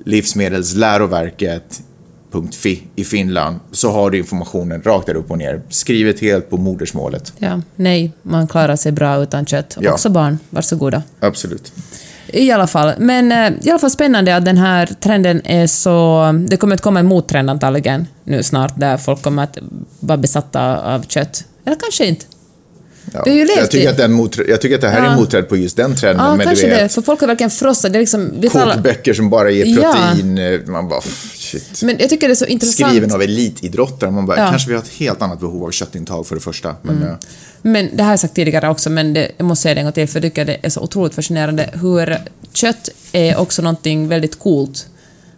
[0.05, 5.63] livsmedelsläroverket.fi i Finland så har du informationen rakt där upp och ner.
[5.69, 7.33] Skrivet helt på modersmålet.
[7.39, 9.77] Ja, nej, man klarar sig bra utan kött.
[9.81, 9.93] Ja.
[9.93, 11.03] Också barn, varsågoda.
[11.21, 11.73] Absolut.
[12.33, 12.93] I alla fall.
[12.99, 16.27] Men eh, i alla fall spännande att den här trenden är så...
[16.49, 19.59] Det kommer att komma en mottrend antagligen nu snart, där folk kommer att
[20.01, 21.45] vara besatta av kött.
[21.65, 22.27] Eller kanske inte.
[23.15, 23.23] Ja.
[23.25, 25.05] Vi har ju levt jag, tycker att den mot, jag tycker att det här är
[25.05, 25.17] en Ja.
[25.17, 26.27] motträd på just den trenden.
[26.27, 26.83] Ja, men kanske du det.
[26.83, 27.93] vet, För folk har verkligen frossat.
[27.93, 28.31] Det är liksom...
[28.53, 29.93] Kokböcker som bara ger Ja.
[29.93, 30.39] protein.
[30.39, 31.01] eh, Man bara,
[31.35, 31.83] shit.
[31.83, 32.91] men jag tycker det är så intressant.
[32.91, 34.11] Skriven av elitidrottare.
[34.11, 34.51] Man bara, Ja.
[34.51, 36.75] kanske vi har ett helt annat behov av köttintag för det första.
[36.83, 37.09] Men, Mm.
[37.09, 37.15] eh,
[37.63, 39.85] Men det här har jag sagt tidigare också, men det, jag måste säga det en
[39.87, 42.17] gång till, för jag tycker det är så otroligt fascinerande hur
[42.53, 44.87] kött är också någonting väldigt coolt.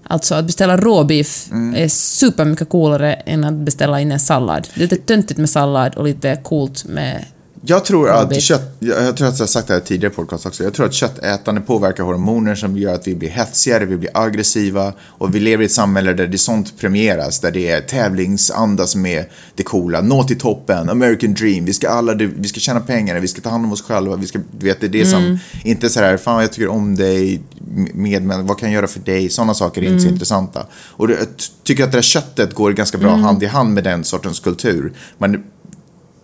[0.07, 1.75] Alltså att beställa råbiff Mm.
[1.85, 4.69] är supermycket coolare än att beställa in en sallad.
[4.75, 7.25] Det är lite töntigt med sallad och lite coolt med
[7.67, 10.47] Jag tror att kött, jag tror att jag har sagt det här tidigare i podcast
[10.47, 10.65] också.
[10.65, 14.93] Jag tror att köttätande påverkar hormoner som gör att vi blir hetsigare, vi blir aggressiva
[15.01, 19.07] och vi lever i ett samhälle där det sånt premieras, där det är tävlingsanda som
[19.07, 20.01] är det coola.
[20.01, 23.51] Nå till toppen, American dream, vi ska alla, vi ska tjäna pengar, vi ska ta
[23.51, 26.17] hand om oss själva, vi ska, du vet, det är det som, inte så här,
[26.17, 27.43] fan jag tycker om dig,
[27.95, 29.31] med, men vad kan jag göra för dig?
[29.31, 30.67] Sådana saker är inte så intressanta.
[30.73, 31.19] Och jag
[31.63, 34.93] tycker att det här köttet går ganska bra hand i hand med den sortens kultur.
[35.19, 35.45] Man,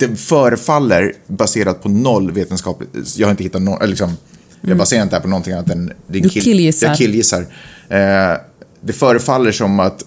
[0.00, 4.16] det förefaller, baserat på noll vetenskapligt, jag har inte hittat någon, liksom,
[4.60, 6.86] jag baserar inte det här på någonting annat än din Du killgissar.
[6.88, 7.40] Jag killgissar.
[7.88, 8.36] Eh,
[8.80, 10.04] det förefaller som att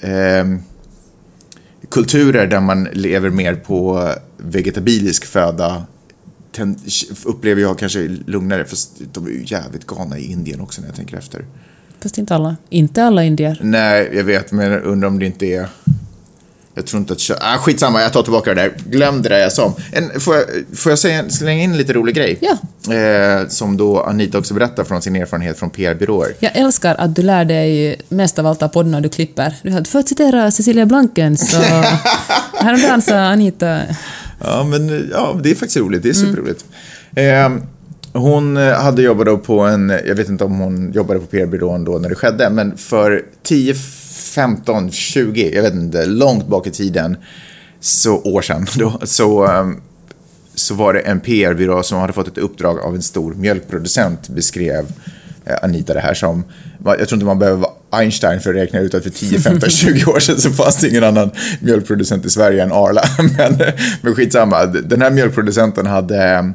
[0.00, 0.44] eh,
[1.88, 5.84] kulturer där man lever mer på vegetabilisk föda
[6.52, 6.78] ten,
[7.24, 10.96] upplever jag kanske lugnare, fast de är ju jävligt galna i Indien också när jag
[10.96, 11.44] tänker efter.
[12.02, 12.56] Fast inte alla.
[12.68, 13.60] Inte alla indier.
[13.62, 15.68] Nej, jag vet, men jag undrar om det inte är...
[16.80, 17.38] Jag tror inte att kött...
[17.40, 18.72] Ah, skitsamma, jag tar tillbaka det där.
[18.86, 19.74] Glöm det där jag sa.
[19.92, 22.38] En, får, jag, får jag säga, slänga in en lite rolig grej?
[22.40, 22.94] Ja.
[22.94, 26.34] Eh, som då Anita också berättar från sin erfarenhet från PR-byråer.
[26.38, 29.54] Jag älskar att du lär dig mest av allt av poddarna du klipper.
[29.62, 31.56] Du hade för att citera Cecilia Blanken så...
[32.60, 33.80] Häromdagen sa Anita...
[34.44, 36.02] Ja, men ja, det är faktiskt roligt.
[36.02, 36.64] Det är superroligt.
[37.14, 37.50] Eh,
[38.12, 42.08] hon hade jobbat på en, jag vet inte om hon jobbade på PR-byrån då när
[42.08, 43.74] det skedde, men för 10,
[44.30, 47.16] 15, 20, jag vet inte, långt bak i tiden,
[47.80, 49.80] så år sedan då, så, ehm,
[50.54, 54.86] så var det en PR-byrå som hade fått ett uppdrag av en stor mjölkproducent, beskrev
[55.44, 56.44] eh, Anita det här som.
[56.84, 59.70] Jag tror inte man behöver vara Einstein för att räkna ut att för 10, 15,
[59.70, 63.02] 20 år sedan så fanns det ingen annan mjölkproducent i Sverige än Arla.
[63.38, 63.62] Men,
[64.02, 66.52] men skitsamma, den här mjölkproducenten hade,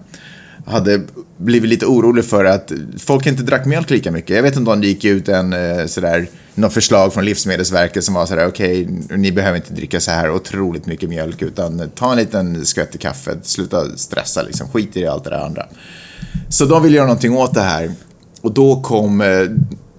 [0.66, 1.02] hade
[1.38, 4.36] blivit lite orolig för att folk inte drack mjölk lika mycket.
[4.36, 8.14] Jag vet inte om det gick ut en eh, sådär, något förslag från Livsmedelsverket som
[8.14, 12.18] var sådär, okej, ni behöver inte dricka så här otroligt mycket mjölk, utan ta en
[12.18, 15.66] liten skvätt i kaffet, sluta stressa liksom, skit i allt det där andra.
[16.50, 17.92] Så de ville göra någonting åt det här.
[18.42, 19.28] Och då kom eh,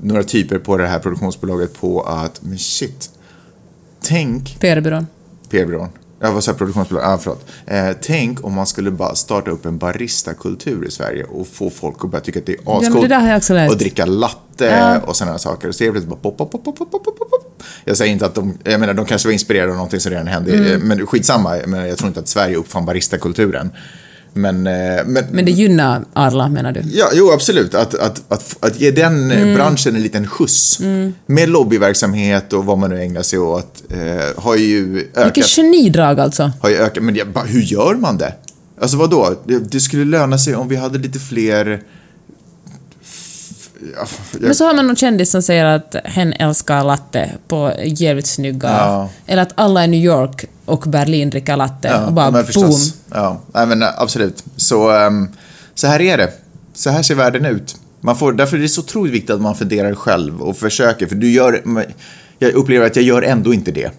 [0.00, 3.10] några typer på det här produktionsbolaget på att, men shit,
[4.02, 5.06] tänk PR-byrån.
[5.50, 5.88] PR-byrån.
[6.20, 6.58] Ja, vad sa jag?
[6.58, 7.04] Produktionsbolag?
[7.04, 7.46] Ah, förlåt.
[7.66, 11.96] Eh, tänk om man skulle bara starta upp en baristakultur i Sverige och få folk
[12.04, 12.84] att börja tycka att det är ascoolt.
[13.54, 13.72] läst.
[13.72, 14.98] Och dricka latte Ja.
[15.00, 15.72] och sådana saker.
[15.72, 17.62] Så det är bara pop, pop, pop, pop, pop, pop, pop.
[17.84, 20.26] Jag säger inte att de, jag menar de kanske var inspirerade av någonting som redan
[20.26, 20.52] hände.
[20.56, 20.80] Mm.
[20.88, 23.70] Men skitsamma, jag, menar, jag tror inte att Sverige uppfann baristakulturen.
[24.36, 24.72] Men, eh,
[25.06, 26.80] men, Men det gynnar Arla, menar du?
[26.92, 27.74] Ja, jo absolut.
[27.74, 29.48] Att, att, att, att ge den Mm.
[29.48, 30.78] eh, branschen en liten skjuts
[31.26, 35.26] med lobbyverksamhet och vad man nu ägnar sig åt eh, har ju ökat.
[35.26, 36.52] Vilket genidrag alltså.
[36.60, 37.02] Har ju ökat.
[37.02, 38.32] Men bara, hur gör man det?
[38.80, 39.34] Alltså vadå?
[39.44, 41.82] Det, det skulle löna sig om vi hade lite fler...
[43.96, 47.72] Ja, jag, Men så har man någon kändis som säger att hen älskar latte på
[47.84, 48.68] jävligt snygga...
[48.68, 49.10] Ja.
[49.26, 51.88] Eller att alla i New York och Berlin dricker latte.
[51.88, 52.72] ja, och bara men boom.
[53.14, 54.44] Ja, nej, men eh, absolut.
[54.56, 55.28] Så, ehm,
[55.74, 56.32] så här är det.
[56.74, 57.76] Så här ser världen ut.
[58.00, 61.06] Man får, därför är det så otroligt viktigt att man funderar själv och försöker.
[61.06, 61.62] För du gör...
[62.38, 63.90] Jag upplever att jag gör ändå inte det.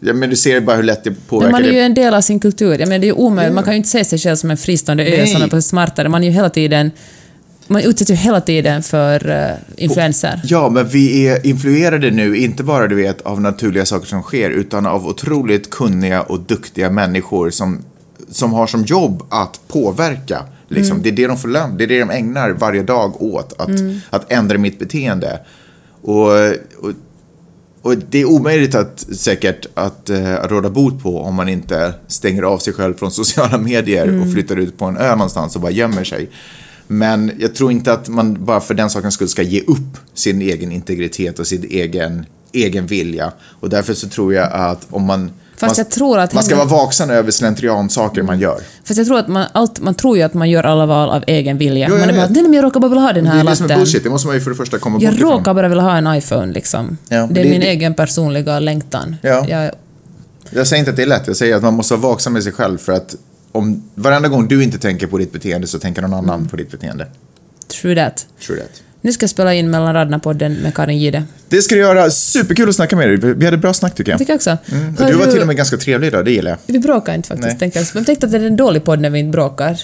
[0.00, 1.52] Ja, men du ser bara hur lätt det Men påverkar.
[1.52, 2.78] man är ju en del av sin kultur.
[2.78, 3.54] Jag menar, det är ju omöjligt.
[3.54, 6.08] Man kan ju inte se sig själv som en fristående ö som är på smartare.
[6.08, 6.90] Man är ju hela tiden...
[7.66, 10.40] Man utsätts ju hela tiden för uh, influenser.
[10.44, 14.50] Ja, men vi är influerade nu, inte bara du vet av naturliga saker som sker,
[14.50, 17.78] utan av otroligt kunniga och duktiga människor som,
[18.30, 20.44] som har som jobb att påverka.
[20.68, 21.02] Liksom.
[21.02, 23.70] Det är det de får lön, det är det de ägnar varje dag åt, att,
[24.10, 25.40] att ändra mitt beteende.
[26.02, 26.30] Och,
[26.78, 26.92] och,
[27.82, 32.42] och det är omöjligt att säkert att, eh, råda bot på om man inte stänger
[32.42, 35.72] av sig själv från sociala medier och flyttar ut på en ö någonstans och bara
[35.72, 36.30] gömmer sig.
[36.86, 40.42] Men jag tror inte att man bara för den sakens skull ska ge upp sin
[40.42, 43.32] egen integritet och sin egen, egen vilja.
[43.60, 45.30] Och därför så tror jag att om man...
[45.56, 48.60] Fast man, jag tror att man ska vara vaksam över slentrian-saker man gör.
[48.84, 51.24] Fast jag tror att man, allt, man tror ju att man gör alla val av
[51.26, 51.86] egen vilja.
[51.88, 53.40] Jo, jag man är bara nej men jag råkar bara vilja ha den Det här
[53.40, 53.80] är det som är latten.
[53.84, 55.32] bullshit, det måste man ju för det första komma Jag bort ifrån.
[55.32, 56.98] råkar bara vilja ha en iPhone liksom.
[57.08, 59.16] Ja, det är det- min det- egen personliga längtan.
[59.22, 59.44] Ja.
[59.48, 59.70] Jag,
[60.50, 62.42] Jag säger inte att det är lätt, jag säger att man måste vara vaksam med
[62.42, 63.14] sig själv för att
[63.54, 66.70] om varenda gång du inte tänker på ditt beteende så tänker någon annan på ditt
[66.70, 67.06] beteende.
[67.68, 68.26] true that.
[68.46, 68.82] True that.
[69.00, 71.24] Nu ska jag spela in Mellan raderna-podden med Karin Gide.
[71.48, 72.10] Det ska du göra.
[72.10, 73.34] Superkul att snacka med dig.
[73.34, 74.18] Vi hade bra snack tycker jag.
[74.18, 74.56] Tycker jag också.
[74.72, 74.94] Mm.
[74.94, 76.58] Du var till och med ganska trevlig idag, det gillar jag.
[76.66, 77.58] Vi bråkar inte faktiskt.
[77.58, 77.86] Tänkte jag.
[77.94, 79.80] jag tänkte att det är en dålig podd när vi inte bråkar.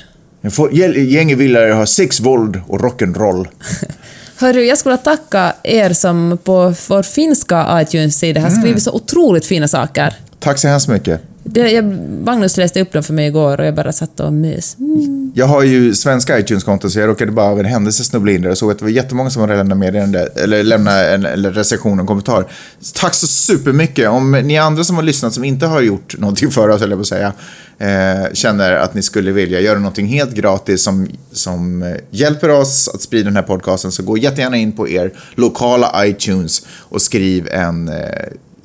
[0.97, 3.49] Gänget vill ha sex, våld och rock'n'roll.
[4.37, 8.53] Hörru, jag skulle tacka er som på vår finska iTunes-sida Mm.
[8.53, 10.15] har skrivit så otroligt fina saker.
[10.39, 11.21] Tack så hemskt mycket.
[11.45, 11.85] Det, jag,
[12.25, 14.77] Magnus läste upp dem för mig igår och jag bara satt och mys.
[14.79, 15.33] Mm.
[15.35, 18.51] Jag har ju svenska iTunes-konto så jag råkade bara av en händelse snubbla in där
[18.51, 21.93] och såg att det var jättemånga som hade lämnat meddelande, eller lämnat en eller recension
[21.93, 22.47] och en kommentar.
[22.95, 24.09] Tack så supermycket.
[24.09, 26.99] Om ni andra som har lyssnat som inte har gjort någonting för oss, eller jag
[26.99, 27.33] på att säga,
[27.79, 32.89] eh, känner att ni skulle vilja göra någonting helt gratis som, som eh, hjälper oss
[32.95, 37.49] att sprida den här podcasten så gå jättegärna in på er lokala iTunes och skriv
[37.49, 37.95] en, eh,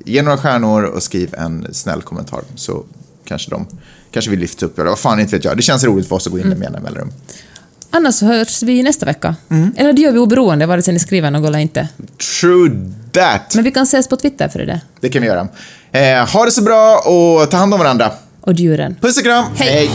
[0.05, 2.83] ge några stjärnor och skriv en snäll kommentar så
[3.25, 3.67] kanske de
[4.11, 5.57] kanske vill lyfta upp eller vad fan inte vet jag.
[5.57, 7.11] Det känns roligt för oss att gå in med jämna mellanrum.
[7.89, 9.35] Annars hörs vi nästa vecka.
[9.49, 9.73] Mm.
[9.77, 11.87] Eller det gör vi oberoende vare sig ni skriver något eller inte.
[12.41, 13.55] True that!
[13.55, 14.81] Men vi kan ses på Twitter för det.
[14.99, 15.47] Det kan vi göra.
[15.91, 18.11] Eh, ha det så bra och ta hand om varandra.
[18.41, 18.95] Och djuren.
[19.01, 19.45] Puss och kram!
[19.55, 19.89] Hej.